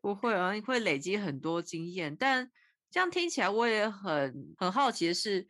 [0.00, 2.14] 不会啊，会累积很多经验。
[2.16, 2.50] 但
[2.90, 5.46] 这样听起来，我也很很好奇的是，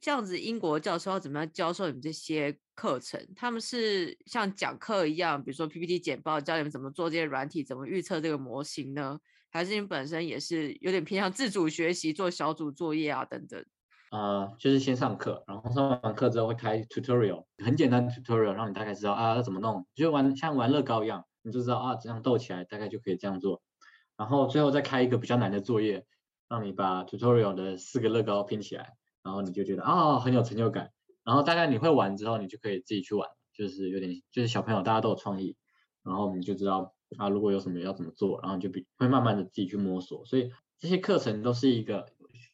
[0.00, 3.20] 这样子英国教授要怎么样教授你们这些课程？
[3.34, 9.18] 他们是像讲课一样，比如说 PPT 简报，教你们怎么做这些软体，怎么预测这个模型呢？
[9.50, 13.64] 还是你本身也是有点偏向自主学习，做小组作业啊等等？
[14.12, 21.24] 呃，就是先上课，然后上完课之后会开 tutorial，很简单 tutorial，让你大概知道啊要怎么弄，就玩像玩乐高一样。
[21.42, 23.62] 你就知道啊，怎样斗起来大概就可以这样做，
[24.18, 26.04] 然后最后再开一个比较难的作业，
[26.50, 30.90] 让你把 tutorial 的四个乐高拼起来，然后你就觉得啊很有成就感，
[31.24, 35.56] 然后大概你会玩之后，你就可以自己去玩，就是有点就是小朋友大家都有创意，
[36.02, 42.06] 然后你就知道啊如果有什么要怎么做，然后就比会慢慢的自己去摸索，所以这些课程都是一个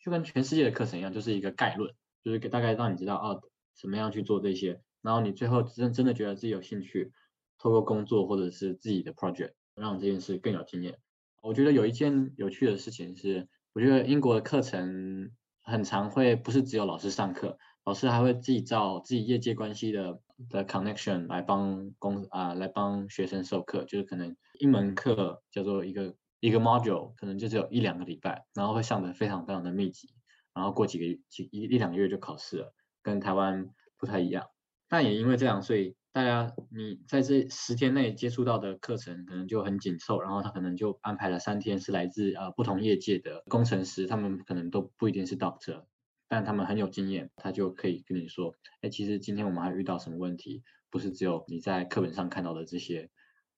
[0.05, 3.41] 就跟全世界的课程一样，就是一个概论，就是给大概让你知道啊
[3.75, 7.13] 怎么样去做这些，然后你最后真真的觉得自己有兴趣。
[7.59, 10.99] 透过工作或者是自己的 project，让这件事更有经验。
[11.41, 15.31] 我觉得有一件有趣的事情是，我觉得英国的课程
[15.63, 23.85] 很常会不是只有老师上课，老师还会自己找自己业界关系的的 connection 来帮公啊来帮学生授课。
[23.85, 30.09] 就是可能一门课叫做一个一个 module，可能就只有一两个礼拜，然后会上的非常非常的密集，
[30.55, 34.47] 然后过几个几一一两个月就考试了，跟台湾不太一样。
[34.89, 35.97] 但也因为这样，所以。
[36.17, 45.85] 大家，你在这十天内接触到的课程可能就很紧凑，然后他可能就安排了三天是来自呃不同业界的工程师，他们可能都不一定是 doctor，
[46.29, 53.11] 但他们很有经验，他就可以跟你说，哎，其实今天我们还遇到什么问题，不是只有你在课本上看到的这些。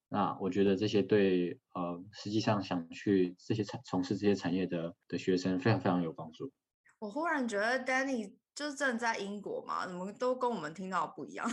[0.09, 6.51] 那我觉得这些对呃实际上想去这些产从事这些产业的的学生非常非常有帮助。
[6.99, 8.33] 我忽然觉得 Danny。
[8.55, 9.87] 就是真的在英国嘛？
[9.87, 11.47] 怎么都跟我们听到不一样？
[11.49, 11.53] 我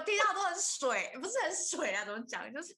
[0.00, 2.02] 听到都很水，不是很水啊？
[2.02, 2.50] 怎么讲？
[2.50, 2.74] 就是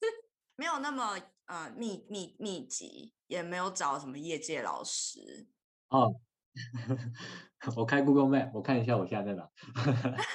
[0.57, 5.47] 没有那么呃密密密集，也没有找什么业界老师。
[5.89, 6.15] 哦，
[7.77, 9.49] 我开 Google Map，我看一下我现在在哪。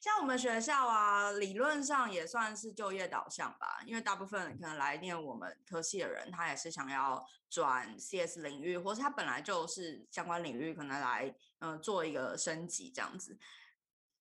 [0.00, 13.38] 像我们学校啊，理论上也算是就业导向吧，因为大部分可能来念我们科系的人，他也是想要转 CS 领域，或是他本来就是相关领域，可能来嗯做一个升级这样子，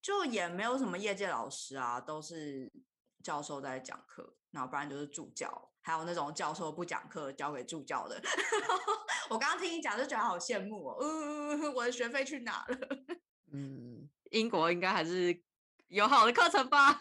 [0.01, 2.71] 就也没有什么业界老师啊，都是
[3.21, 8.19] 教授在讲课，然后不然就是助教，还有那种教授不讲课，交给助教的。
[9.30, 12.78] 我刚刚听你讲就觉得好羡慕哦，嗯，我的学费去哪了？
[13.54, 15.39] 嗯，英国应该还是。
[15.89, 16.98] 有好的课程吧，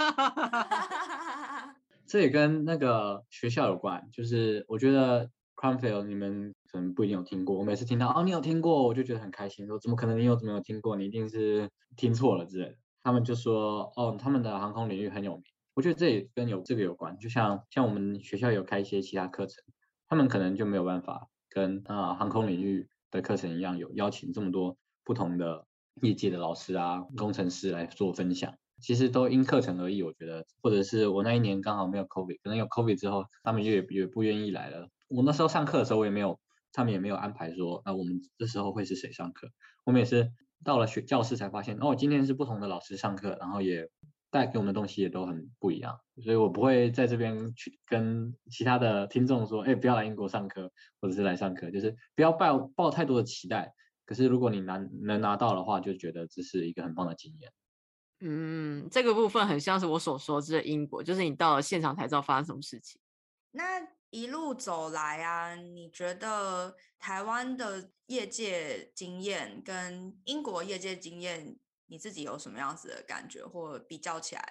[2.07, 4.07] 这也跟那个学校有关。
[4.12, 7.57] 就是我觉得 Cranfield 你们可能不一定有听过。
[7.57, 9.66] 我每次听到哦，你有听过，我就觉得很开心。
[9.66, 10.95] 说怎么可能你有怎么有听过？
[10.97, 12.77] 你一定是听错了之类的。
[13.03, 15.45] 他们就说哦，他们的航空领域很有名。
[15.74, 17.18] 我觉得这也跟有这个有关。
[17.18, 19.64] 就像像我们学校有开一些其他课程，
[20.08, 25.66] 他们可能就没有办法跟啊航空领域的课程一样，有邀请这么多不同的
[26.02, 28.54] 业界的老师啊、工程师来做分享。
[28.80, 34.88] 其实都因课程而异，我觉得，或者是我那一年刚好没有 COVID，可能有 COVID 之后，他们也也不愿意来了。
[35.06, 36.40] 我那时候上课的时候，我也没有，
[36.72, 39.48] 他们也没有安排说，那我们这时候会是谁上课？
[39.85, 40.32] 我们也是
[40.64, 43.88] 到了学教室才发现，哦，今天是不同的老师上课，然后也
[44.33, 46.01] 带给我们的东西也都很不一样。
[46.25, 53.73] 所以我不会在这边去跟其他的听众说，哎，不要来英国上课，或者是来上课，就是不要抱抱太多的期待。
[54.05, 57.53] 可是如果你拿能拿到的话，就觉得这是一个很棒的经验。
[58.21, 63.01] 嗯，这个部分很像是我所说的英国，就是你到了现场才知道发生什么事情。
[63.51, 71.57] 那一路走来啊，你觉得台湾的业界经验跟英国业界经验，
[71.92, 74.42] 你自己有什么样子的感觉，或比较起来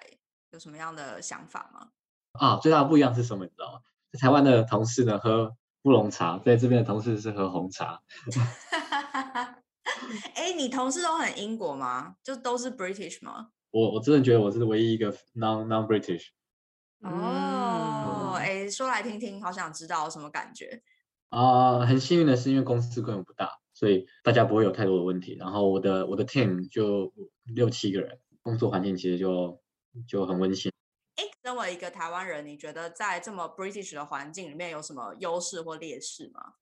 [0.52, 1.88] 有什么样的想法吗？
[2.34, 3.44] 啊，最大的不一样是什么？
[3.44, 3.80] 你知道吗？
[4.12, 8.00] 在台湾的同事呢喝乌龙茶，在这边的同事是喝红茶。
[10.36, 12.14] 哎，你同事都很英国吗？
[12.22, 13.48] 就都是 British 吗？
[13.72, 16.28] 我我真的觉得我是唯一一个 non non British。
[17.00, 20.80] 哦，哎，说来听听，好想知道什么感觉。
[21.30, 25.34] 啊，很幸运的是，因为公司规模不大，所以大家不会有太多的问题。
[25.40, 27.12] 然后我的我的 team 就
[27.44, 29.60] 六七个人，工作环境其实就
[30.06, 30.72] 就很温馨。
[31.16, 36.54] 哎，身为一个台湾人，你觉得在这么 British 的环境里面有什么优势或劣势吗？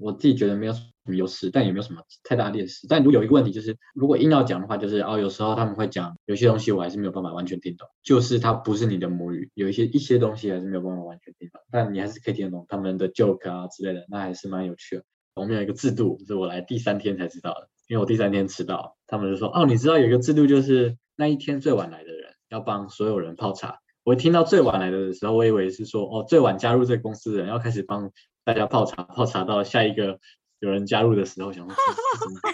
[0.00, 2.86] 我自己觉得没有什么优势，但也没有什么太大劣势。
[2.88, 15.04] 但如果有一个问题，就是如果硬要讲的话，就是哦，有时候他们会讲有些东西我还是没有办法完全听懂，就是它不是你的母语，有一些一些东西还是没有办法完全听懂，但你还是可以听得懂他们的 joke 啊之类的，那还是蛮有趣的。
[15.34, 23.80] 我们有一个制度，是我来第三天才知道的，因为我第三天迟到，他们就说哦，你知道有一个制度，就是那一天最晚来的人要帮所有人泡茶。
[24.04, 28.12] 我听到最晚来的时候，我以为是说哦，最晚加入这个公司的人要开始帮
[28.44, 30.20] 大家泡茶，泡茶到下一个。
[30.60, 31.72] 有人加入的时候，想说
[32.18, 32.40] 什么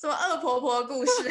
[0.00, 1.12] 什么恶婆婆故事。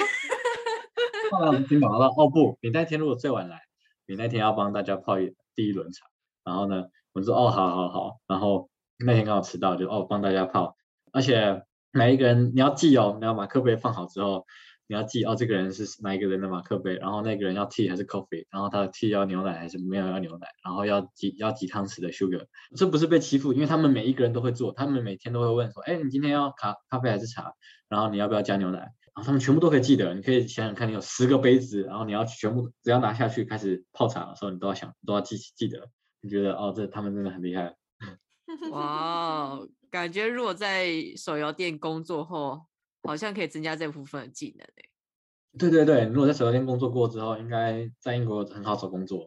[1.32, 3.62] 后来我们听懂了，哦不，你那天如果最晚来，
[4.06, 6.06] 你那天要帮大家泡一第一轮茶。
[6.44, 8.20] 然后呢，我说哦，好好好。
[8.28, 8.70] 然后
[9.04, 10.76] 那天刚好迟到，就哦帮大家泡。
[11.12, 14.46] 而且每一个人你要记哦，你要马克杯放好之后。
[14.92, 27.54] 你要记哦，这个人是哪一个人的马克杯，然后那个人要 tea 还是 coffee，然后他的 tea 要牛奶还是没有要牛奶，然后要几要几汤匙的 sugar，这不是被欺负，因为他们每一个人都会做，他们每天都会问说，哎，你今天要咖咖啡还是茶？
[27.88, 28.80] 然后你要不要加牛奶？
[28.80, 35.88] 然后他们全部都可以记得，你可以想想看，你有十个杯子，然后你要全部只要拿下去开始泡茶的时候，你都要想都要记记得。
[36.22, 37.76] 你觉得哦，这他们真的很厉害。
[38.72, 39.60] 哇，
[39.90, 42.66] 感觉如果在手摇店工作后。
[43.02, 44.90] 好像可以增加这部分的技能诶。
[45.58, 49.26] 对对对，如果在手摇店工作过之后，应该在英国很好找工作。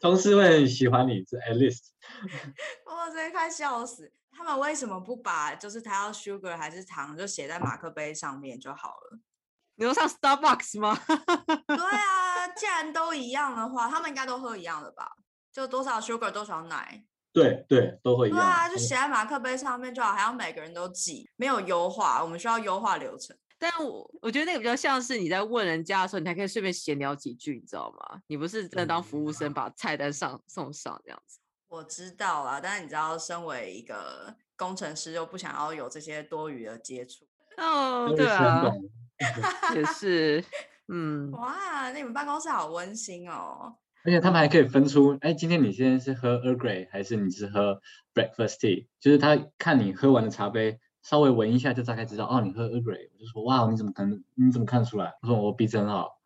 [0.00, 1.88] 同事会很喜欢你，这 at least。
[2.86, 4.10] 我真快笑死！
[4.30, 9.18] 他们为什么不把就是他要 sugar 还是糖就写在马克杯上面就好了？
[9.74, 10.96] 你说上 Starbucks 吗？
[11.66, 15.10] 对啊，既然都一样的话，他们应该都喝一样的吧？
[15.52, 17.04] 就多少 sugar 多少奶。
[17.32, 18.38] 对对，都会一样。
[18.38, 23.36] 对啊，就写在马克杯上面就好，还要每个人都记，没有优化，我们需要优化流程。
[23.58, 28.20] 但我我觉得那个比较像是你在问人家的时候，你还可以顺便闲聊几句，你知道吗？
[28.28, 31.38] 你不是真的当服务生把菜单上送上这样子。
[31.68, 37.26] 我知道啊，但是你知道，身为一个工程师，又不想要有这些多余的接触。
[37.58, 38.64] 哦，对啊，
[39.74, 40.42] 也是，
[40.88, 41.30] 嗯。
[41.32, 43.76] 哇，那你们办公室好温馨哦。
[44.08, 47.78] 而且他们还可以分出，哎，今天你现在是喝 Earl Grey 还是你是喝
[48.14, 48.86] Breakfast Tea？
[48.98, 53.10] 就是他看你喝完的茶杯，稍微闻一下就大概知道，哦，你喝 Earl Grey。
[53.12, 54.24] 我就说，哇，你怎么可能？
[54.34, 55.12] 你怎么看出来？
[55.20, 56.18] 我说我鼻子很好。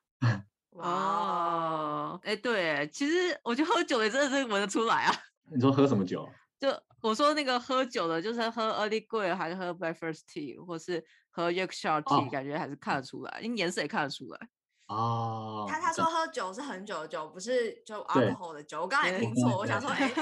[0.75, 5.13] 哇，哎，对，其实我觉得喝酒也真的是闻得出来啊。
[5.53, 6.29] 你说喝什么酒？
[6.61, 6.69] 就
[7.01, 14.39] 我说那个喝酒的，就是喝 Earl Grey 还是喝 Breakfast Tea，或是喝 Yorkshire Tea，感觉还是看得出来，因为颜色也看得出来。
[14.93, 18.83] 哦，他他说喝酒是很久的酒，不是就 alcohol 的酒。
[18.83, 20.13] 我刚才听错，我想说，哎。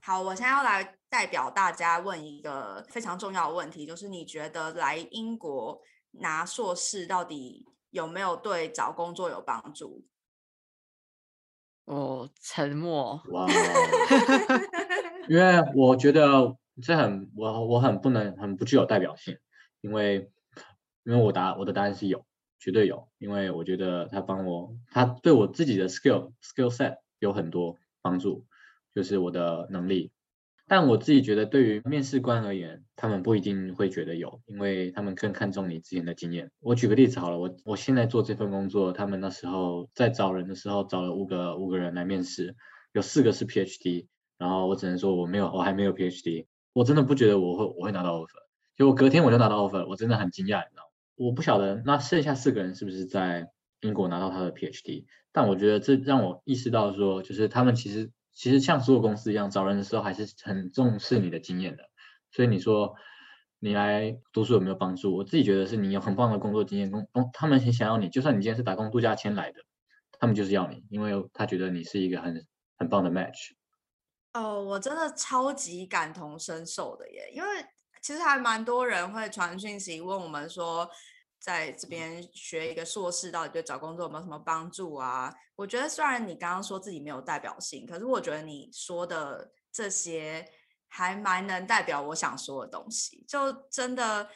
[0.00, 0.99] 好，我现在要来。
[1.10, 10.06] 代表大家问一个非常重要的问题，就是你觉得来英国拿硕士到底有没有对找工作有帮助？
[11.86, 13.20] 哦，沉默。
[13.32, 13.48] 哇，
[15.28, 19.36] 因为我觉得这很我我很不能很不具有代表性，
[19.80, 20.30] 因为
[21.02, 22.24] 因为我答我的答案是有，
[22.60, 28.46] 绝对有，因为我觉得他帮我，他对我自己的 skill skill set 有很多帮助，
[28.94, 30.12] 就是我的能力。
[30.70, 36.52] 但我自己觉得，对于面试官而言，他们不一定会觉得有，因为他们更看重你之前的经验。
[36.60, 42.54] 我举个例子好了，我我现在做这份工作，他们那时候在找人的时候，找了五个五个人来面试，
[42.92, 44.06] 有四个是 PhD，
[44.38, 48.28] 然后我只能说我没有，我还没有 PhD，我真的不觉得我会我会拿到 offer，
[48.76, 53.48] 就我隔天我就拿到 offer，我真的很惊讶，你知道吗我不晓得那剩下四个人是不是在
[53.80, 58.12] 英国拿到他的 PhD，但我觉得这让我意识到说，就是他们其实。
[58.40, 61.84] 其实像所有公司一样，找人的时候还是很重视你的经验的。
[62.30, 62.94] 所以你说
[63.58, 65.14] 你来读书有没有帮助？
[65.14, 68.08] 我自己觉得是你有很棒的工作经验，工工他们很想要你。
[68.08, 69.60] 就算你今天是打工度假签来的，
[70.18, 72.46] 他们就是要你，因为他觉得你是一个很
[72.78, 73.50] 很棒的 match。
[74.32, 77.48] 哦，我真的超级感同身受的耶，因为
[78.00, 80.90] 其实还蛮多人会传讯息问我们说。
[81.40, 85.34] 在这边学一个硕士，到底对找工作有没有什么帮助啊？
[85.56, 90.46] 我觉得虽然你刚刚说自己没有代表性，可是我觉得你说的这些
[90.88, 93.24] 还蛮能代表我想说的东西。
[93.26, 94.28] 就真的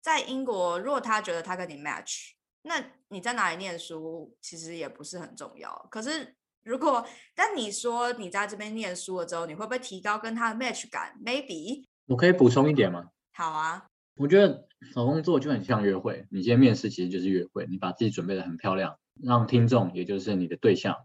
[0.00, 2.30] 在英国，如果他觉得他跟你 match，
[2.62, 5.88] 那你在哪里念书其实也不是很重要。
[5.90, 11.86] 可是如果但你说你在这边念书了之后，你会不会提高跟他的 match 感？Maybe。
[12.06, 13.10] 我可以补充一点吗？
[13.32, 13.88] 好啊。
[14.16, 20.96] 我觉得找工作就很像约会，你今天面试其实就是约会，你把自己准备的很漂亮，让听众也就是你的对象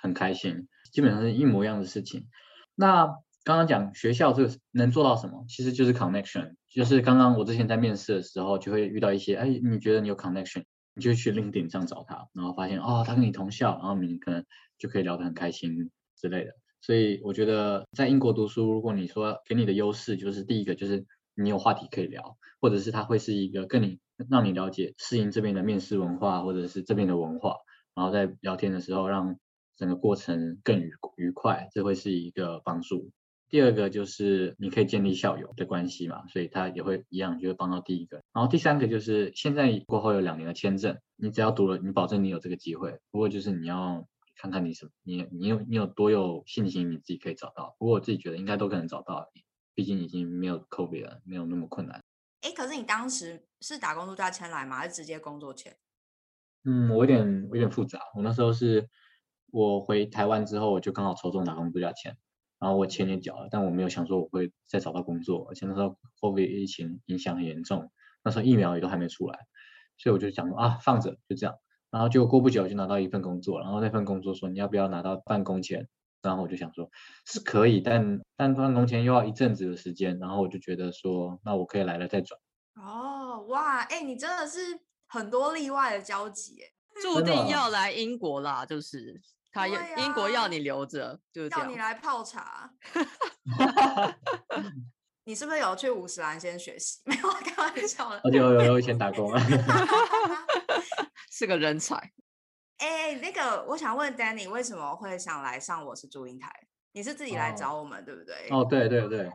[0.00, 2.26] 很开心，基本上是一模一样的事情。
[2.74, 3.06] 那
[3.44, 14.42] 刚刚讲学校这个能做到什么，其实就是 connection，就是刚刚我之前在面试的时候就会遇到一些，哎，你觉得你有 connection，你就去 LinkedIn 上找他，然后发现哦，他跟你同校，然后你可能
[14.78, 16.52] 就可以聊得很开心之类的。
[16.80, 21.04] 所以我觉得在英国读书，如果你说给你的优势就是第一个就是。
[21.34, 27.56] 你有话题可以聊，或者是他会是一个跟你让你了解适应这边的面试文化，或者是这边的文化，
[27.94, 29.38] 然后在聊天的时候让
[29.76, 33.10] 整个过程更愉愉快，这会是一个帮助。
[33.50, 38.22] 第二个就是你可以建立校友的关系嘛，所以他也会一样就会帮到第一个。
[38.32, 42.98] 然后第三个就是现在过后有两年的签证，你只要读了，你保证你有这个机会。
[43.12, 44.06] 不过就是你要
[44.36, 47.76] 看看你什你你有你有多有信心你自己可以找到。
[47.78, 49.30] 不过我自己觉得应该都可能找到。
[49.74, 52.00] 毕竟已经没有 COVID 了，没有那么困难。
[52.42, 54.76] 哎，可是你当时是打工度假签来吗？
[54.76, 55.76] 还是直接工作签？
[56.64, 58.00] 嗯，我有点有点复杂。
[58.16, 58.88] 我那时候是
[59.50, 62.16] 我回台湾之后，我就刚好抽中打工度假签，
[62.58, 67.90] 然后我钱也缴了，但我没有想说我会再找到工作，而且那时候 COVID 疫情影响很严重，
[68.22, 69.38] 那时候疫苗也都还没出来，
[69.98, 71.56] 所以我就想说啊，放着就这样。
[71.90, 75.88] 然后就过不久就拿到一份工作，然后那份工作说你要不要拿到办公签？
[76.28, 76.90] 然后我就想说，
[77.24, 82.38] 是可以，但但办工钱又要一阵子的时间，然后我就觉得说，那我可以来了再转。
[82.74, 84.58] 哦，哇，哎，你真的是
[85.06, 86.66] 很多例外的交集，哎，
[87.00, 89.20] 注定要来英国啦，就是
[89.52, 92.72] 他要英国要你留着，就是要你来泡茶。
[95.26, 97.00] 你是不是有去五十兰先学习？
[97.06, 98.20] 没有，开玩笑的。
[98.30, 99.40] 有有有以前打工啊，
[101.32, 102.12] 是个人才。
[102.84, 106.52] 哎，那个，我想问 Danny，为什么会想来上我是祝英台？
[106.92, 108.34] 你是自己来找我们，对不对？
[108.50, 109.32] 哦，对对对，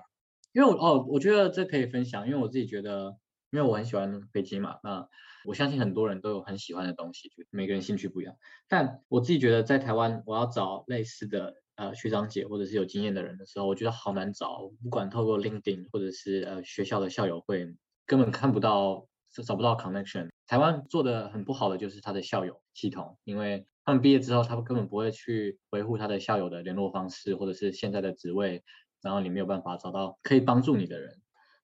[0.53, 3.17] 因为我哦，我觉得这可以分享，因为我自己觉得，
[3.49, 5.09] 因为我很喜欢飞机嘛，那
[5.45, 8.35] 我相信很多人都有很喜欢的东西，就每个人兴趣不一样。
[8.67, 17.73] 但我自己觉得，在台湾我要找类似的呃学长姐或者是有经验的人的时候，我觉得好难找，不管透过 LinkedIn 或者是呃学校的校友会，
[18.05, 20.29] 根本看不到，找不到 connection。
[20.47, 28.63] 台湾做的很不好的就是他的校友系统，因为他们毕业之后，他们根本不会去维护他的校友的联络方式，或者是现在的职位，
[29.01, 31.21] 然后你没有办法找到可以帮助你的人。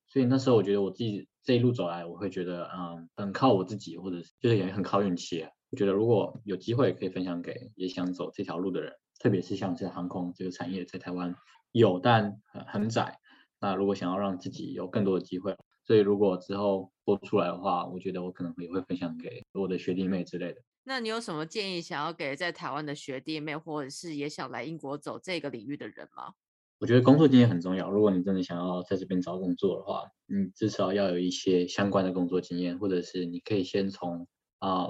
[0.07, 5.45] 所以那时候我觉得我自己这一路走来，我会觉得嗯，很靠我自己，或者是就是也很靠运气。
[5.71, 11.35] 我觉得如果有机会可以分享给也想走这条路的人，特别是像是航空这个产业在台湾
[11.71, 13.19] 有，但很很窄。
[13.59, 15.57] 那如果想要让自己有更多的机会。
[15.85, 20.61] 所以如果之后播出来的话，我觉得我可能也会分享给我的学弟妹之类的。
[20.83, 26.33] 那你有什么建议想要给在台湾的学弟妹，或者是也想来英国走这个领域的人吗？
[26.79, 27.89] 我觉得工作经验很重要。
[27.89, 34.27] 如果你真的想要在这边找工作的话，你至少要有一些相关的工作经验，或者是你可以先从
[34.59, 34.89] 啊，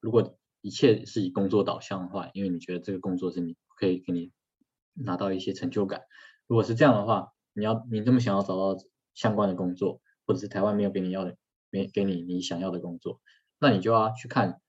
[0.00, 4.32] 如果一切是以工作导向的话，因为你觉得这个工作是你可以给你
[4.94, 6.02] 拿到一些成就感。
[6.46, 8.82] 如果是这样的话，你要你这么想要找到。
[9.14, 11.36] 相关的工作，或者是台湾没有给你要的，
[11.70, 13.20] 没给你你想要的工作，
[13.58, 14.60] 那你就要去看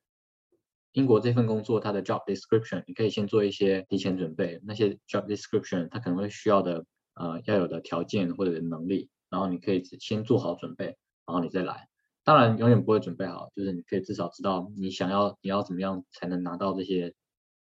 [0.91, 6.85] 英国这份工作它的 job description，你可以先做一些提前准备，那些 job description 它可能会需要的
[7.15, 10.85] 呃要有的条件或者能力，然后你可以先做好准备，
[11.25, 11.87] 然后你再来。
[12.25, 17.13] 当然永远不会准备好，就是你可以至少知道你想要你要怎么样才能拿到这些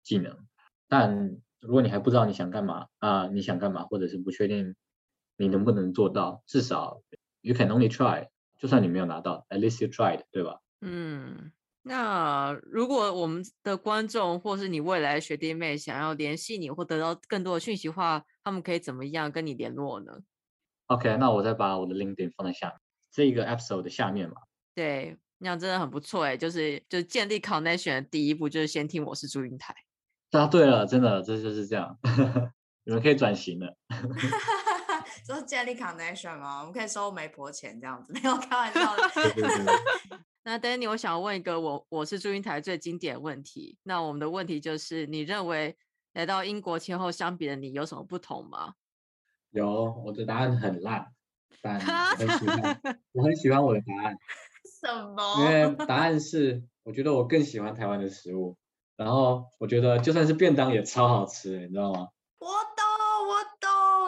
[0.02, 0.36] 技能。
[0.88, 4.74] 但如果你还不知道你想干嘛啊，你想干嘛，或者是不确定。
[5.40, 6.42] 你能不能做到？
[6.46, 7.00] 至少
[7.40, 8.28] you can only try。
[8.58, 10.60] 就算你没有拿到，at least you tried，对吧？
[10.82, 20.12] 嗯，那如果我们的观众或是你未来学弟妹想要联系你或得到更多的讯息的话，他们可以怎么样跟你联络呢
[20.88, 22.76] ？OK，那我再把我的 LinkedIn 放在下面，
[23.10, 24.36] 这个 episode 的下面嘛。
[24.74, 29.74] 对，那样真的很不错哎，就是就建立 connection 的第一步就是先听我是祝英台。
[30.30, 31.98] 答对了，真的这就是这样，
[32.84, 33.74] 你们可以转型了。
[35.30, 36.58] 就是建立 connection 吗？
[36.58, 39.02] 我们可以收媒婆钱这样子，没有开玩笑的。
[40.42, 43.78] 那 Danny，我想问一个我我是祝英台最经典问题。
[43.84, 45.76] 那我们的问题就是，你认为
[46.14, 48.74] 来到英国前后相比的你有什么不同吗？
[49.52, 51.12] 有，我的答案很烂，
[51.62, 52.80] 但很喜欢，
[53.12, 54.16] 我很喜欢我的答案。
[54.80, 55.36] 什么？
[55.38, 58.56] 因 为答案是，我觉得我更喜欢台湾的食物，
[58.96, 62.08] 然后我觉得就算是便当也超好吃，你知道吗？
[62.40, 62.69] 我懂，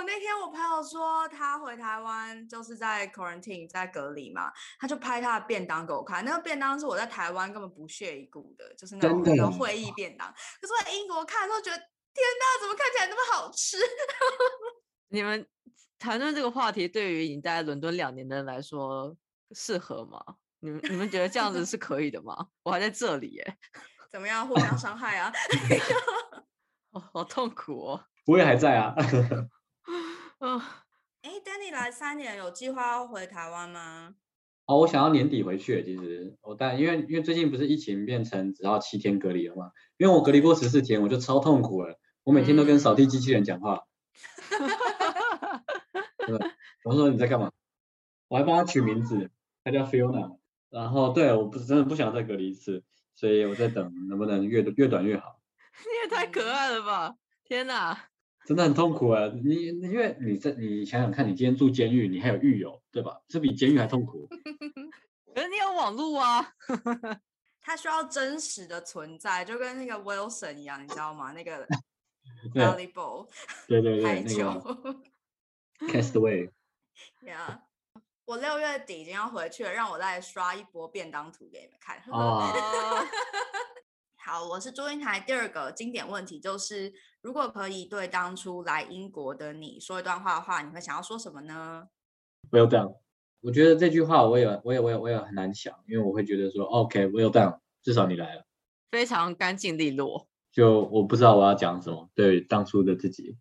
[0.05, 6.25] 那天我朋友说他回台湾就是在 quarantine 在隔离嘛，他就拍他的便当给我看。
[6.25, 10.27] 那个便当是我在台湾根本不屑一顾的，就是那种那种会议便当。
[10.61, 13.77] 可是我在英国看的时候觉得，天哪，怎么看起来那么好吃？
[15.09, 15.47] 你们
[15.99, 19.17] 谈论这个话题，对于你在伦敦两年的人来说
[19.53, 20.19] 适合吗？
[20.61, 22.49] 你们你们觉得这样子是可以的吗？
[22.63, 23.59] 我还在这里耶，
[24.11, 25.33] 怎么样，互相伤害啊？
[26.91, 28.05] 哦，好痛苦哦。
[28.27, 28.95] 我也还在啊。
[30.45, 30.61] 嗯，
[31.23, 34.17] 哎，Danny 来三年，有计划要回台湾吗？
[34.67, 43.85] 哦，我想要年底回去，其实我但因为因为最近不是疫情变成只要七天隔离了嘛，因为我隔离过十四天，我就超痛苦了，我每天都跟扫地机器人讲话。
[46.83, 47.53] 我说你在干嘛？
[48.27, 49.31] 我还帮他取名字，
[49.63, 50.39] 他叫 Fiona。
[50.71, 52.83] 然后对，我不是真的不想再隔离一次，
[53.15, 55.39] 所以我在等能不能越越短越好。
[55.87, 57.15] 你也太可爱了吧！
[57.45, 58.09] 天哪，
[58.47, 59.31] 真的很痛苦啊！
[59.45, 63.21] 你因为你在你想想看，你今天住监狱，你还有狱友，对吧？
[63.29, 64.29] 这比监狱还痛苦。
[65.35, 66.55] 可是你有网路啊。
[67.65, 71.31] 他需要真实的存在，就跟那个 Wilson 一样，你知道吗？
[71.31, 71.65] 那个
[72.53, 73.29] 对 volleyball
[73.69, 74.97] 对对对，排那球个
[75.87, 76.51] Castaway。
[77.25, 77.61] ，Yeah。
[78.25, 81.99] 我六月底已经要回去了，让我再刷一波便当图给你们看。
[81.99, 83.07] 啊，哦
[84.17, 85.21] 好，我是祝英台。
[85.21, 91.89] 第二个经典问题就是，如果可以对当初来英国的你说一段话的话，你会想要说什么呢
[92.51, 92.97] ？Well done。
[93.41, 98.45] 我觉得这句话我也我也我也我也很难想，因为我会觉得说，OK，Well done，至少你来了。
[98.91, 100.29] 非常干净利落。
[100.51, 103.39] 就我不知道我要讲什么，对当初的自己。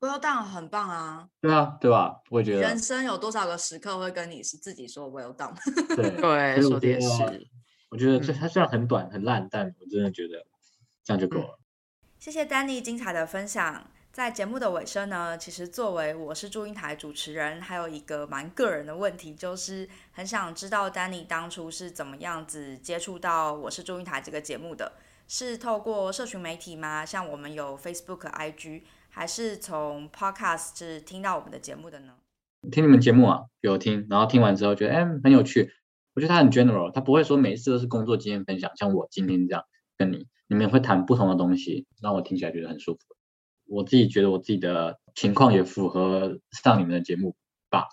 [0.00, 1.28] Well done，很棒啊！
[1.40, 2.22] 对啊，对吧？
[2.30, 5.54] 我也觉得人，生有多少个时刻会跟你是自己说 Well done？
[5.94, 7.48] 对 说的也是。
[7.90, 10.44] 我觉得这嗯它虽然很短很烂，但我真的觉得
[11.04, 11.58] 这样就够了。
[12.22, 13.84] 谢谢 Danny 精彩的分享。
[14.12, 24.92] 在节目的尾声呢，其实作为我是祝英台主持人，还有一个蛮个人的问题，就是很想知道 Danny 当初是怎么样子接触到我是祝英台这个节目的，
[25.26, 27.04] 是透过社群媒体吗？
[27.04, 32.14] 像我们有 Facebook、IG，还是从 Podcast 是听到我们的节目的呢？
[32.70, 35.72] 听你们节目啊，有听，然后听完之后觉得哎很有趣。
[36.14, 39.64] 我觉得他很 general，他不会说每一次都是工作经验分享，像我今天这样
[40.02, 43.00] 跟你，你们会谈不同的东西，让我听起来觉得很舒服。
[43.66, 47.36] 我自己觉得我自己的情况也符合上你们的节目
[47.70, 47.86] 吧。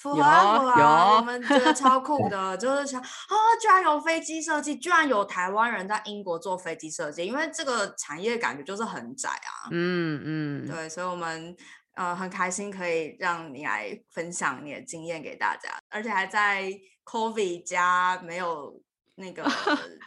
[0.00, 9.72] 符合啊有符合啊，我有们觉得超酷的， 就是想啊，居然有飞机设计，居然有台湾人在英国做飞机设计，因为这个产业感觉就是很窄啊。
[9.72, 11.56] 嗯嗯，对，所以我们
[11.96, 16.70] 呃很开心可以让你来分享你的经验给大家，而且还在
[17.04, 18.80] COVID 加没有
[19.16, 19.44] 那个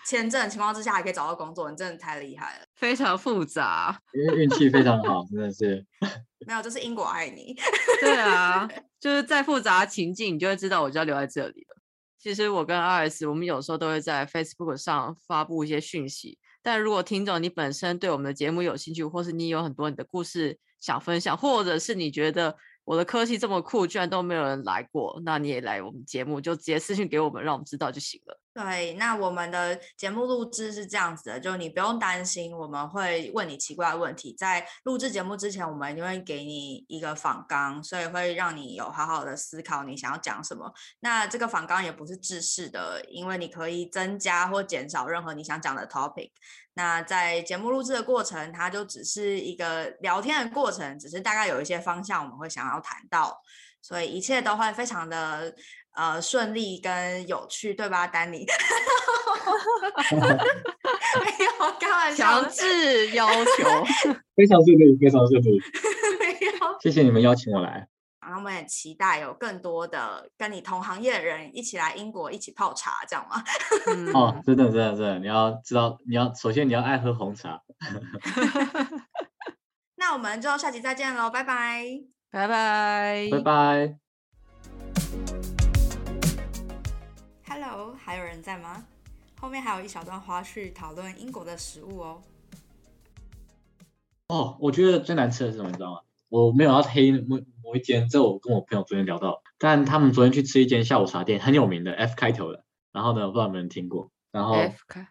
[0.05, 2.65] 签证的情况之下，还可以找到工作，你真的太厉害了。
[2.75, 3.99] 非常复杂。
[4.13, 5.85] 因为运气非常好，真的是。
[6.47, 7.55] 没有，就是英国爱你。
[7.99, 8.67] 对啊，
[8.99, 11.75] 就是再复杂的情境，你就会知道我就要留在这里了。
[12.17, 16.37] 其实我跟 RS，我们有时候都会在 Facebook 上发布一些讯息。
[16.61, 28.38] 但如果听众你本身对我们的节目有兴趣，或是你有很多你的故事想分享，或者是你觉得我的科技这么酷，居然都没有人来过，那你也来我们节目，就直接私信给我们，让我们知道就行了。
[28.51, 40.73] 对，那我们的节目录制是这样子的，就你不用担心我们会问你奇怪的问题，在录制节目之前，我们一定会给你一个访纲，所以会让你有好好的思考你想要讲什么。
[40.99, 46.31] 那这个访纲也不是制式的，因为你可以增加或减少任何你想讲的 topic。
[46.73, 53.39] 那在节目录制的过程，它就只是一个聊天的过程，只是大概有一些方向我们会想要谈到，
[53.81, 55.53] 所以一切都会非常的
[55.95, 58.45] 呃顺利跟有趣，对吧，丹尼？
[61.19, 63.83] 没有开玩笑强，制要求，
[64.35, 65.59] 非常顺利，非常顺利。
[66.19, 66.77] 没有。
[66.81, 67.87] 谢谢你们邀请我来。
[68.21, 73.43] 然后我们也期待有更多的跟你同行业的人一起来英国一起泡茶，这样吗？
[73.87, 77.59] 嗯哦，真的，真的，真的，你要知道，你要首先你要爱喝红茶。
[79.95, 81.83] 那我们就下期再见喽，拜拜。
[82.31, 84.08] 拜拜，拜拜。
[87.71, 88.83] Hello，还有人在吗？
[89.39, 92.21] 后面还有一小段花絮讨论英国的食物哦。
[94.29, 95.99] 哦，我觉得最难吃的是什么，你知道吗？
[96.29, 104.09] 我没有要黑某某一间，这我跟我朋友昨天聊到，但他们昨天去吃一间下午茶店，很有名的 F 开头的，然后呢，不知道有没有人听过。
[104.31, 105.07] 然后 F 开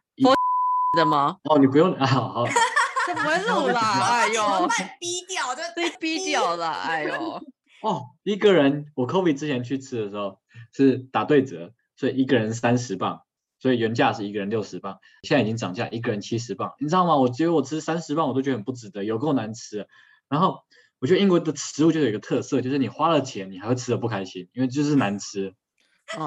[0.96, 1.38] 的吗？
[1.44, 2.44] 哦，你不用 啊，好好，
[3.06, 3.80] 这不会录啦，
[4.18, 7.40] 哎呦，把你逼掉，就被逼掉了，哎呦，
[7.82, 10.40] 哦，一个人，我 COVID 之前去吃的时候
[10.72, 13.22] 是打对折，所以一个人三十磅，
[13.58, 17.16] 所以原价是一个人六十磅，现在已经涨价，一个人七十磅，你知道吗？
[17.16, 19.86] 我觉得我吃三十磅我都觉得很不值得，有够难吃。
[20.28, 20.60] 然后
[21.00, 25.54] 我觉得英国的食物就有一个特色，就是你花了钱，你还会吃的不开心，因为就是难吃。
[26.16, 26.26] 哦，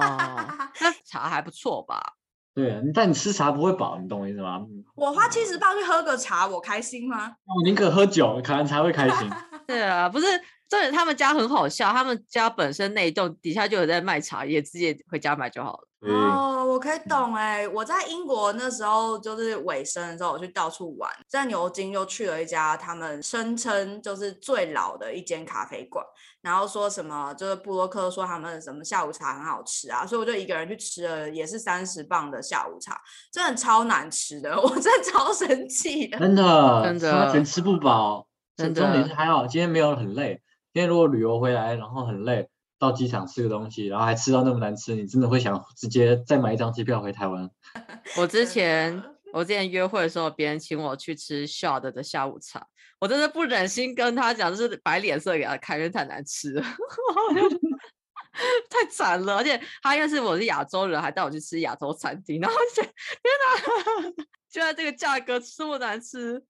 [0.82, 2.16] 那茶还不错吧？
[2.54, 4.66] 对，但你吃茶不会饱，你懂我意思吗？
[4.94, 7.34] 我花七十磅去喝个茶，我开心吗？
[7.46, 9.30] 我宁可喝酒，可能才会开心。
[9.66, 10.26] 对啊，不是，
[10.72, 15.88] 重点他们家很好笑，他们家本身那一栋底下就有在卖茶叶，直接回家买就好了。
[16.10, 17.68] 哦，我可以懂哎！
[17.68, 26.06] 我在英国那时候就是尾声的时候，我去到处玩，在牛津又去了一家他们声称就是最老的一间咖啡馆，
[26.42, 32.98] 然后说什么就是布洛克说他们什么下午茶很好吃啊，所以我就一个人去吃了，也是三十磅的下午茶，
[33.30, 38.26] 真的超难吃的， 我真的超生气的，真的真的全吃不饱。
[38.56, 40.42] 真重点是的，还好，今天没有很累。
[40.74, 42.48] 今天如果旅游回来，然后很累，
[42.80, 47.50] 到机场吃个东西，然后还吃到那么难吃，你真的会想直接再买一张机票回台湾。
[48.18, 49.04] 我之前
[49.34, 52.66] 我之前约会的时候，别人请我去吃 Shard 的下午茶，
[53.00, 56.64] 我真的不忍心跟他讲，就是摆脸色给他看，因为太难吃了，
[58.70, 59.36] 太惨了。
[59.36, 66.42] 而且他因为是我是亚洲人，还带我去吃亚洲餐厅，然后就觉得天哪，居然这个价格这么难吃，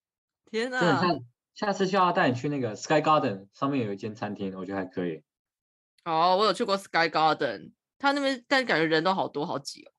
[0.48, 1.04] 天哪！
[1.54, 5.22] 下下次就要带你去那个 Sky Garden 上面有一间餐厅，我觉得还可以。
[6.04, 9.92] 哦，我有去过 Sky Garden，他那边但感觉人都好多好挤哦。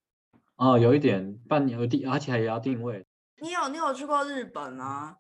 [0.56, 3.06] 哦，有一点半有定，而且还也要定位。
[3.42, 5.18] 你有你有去过日本吗？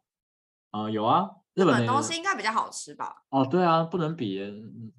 [0.71, 3.13] 啊、有啊，日日本东西应该比较好吃吧？
[3.29, 4.91] 哦，对啊，不能比，嗯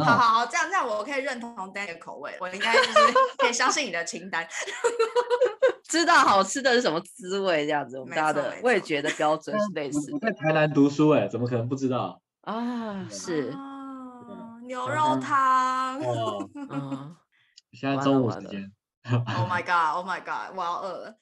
[0.00, 2.92] 好好好，这样这样我可以认同 Dan 的口味，我应该就是
[3.38, 4.46] 可以相信你的清单。
[5.88, 12.20] 知道好吃的是什么滋味，这样子，我们大家的味觉的标准是类似我在台南读书，哎，怎么可能不知道？
[12.42, 16.00] 啊，是，哦牛肉南汤。
[16.00, 17.16] 哦， 嗯，
[17.72, 18.70] 现在中午时间
[19.04, 19.96] ，Oh my god!
[19.96, 20.56] Oh my god!
[20.56, 21.16] 我要饿了。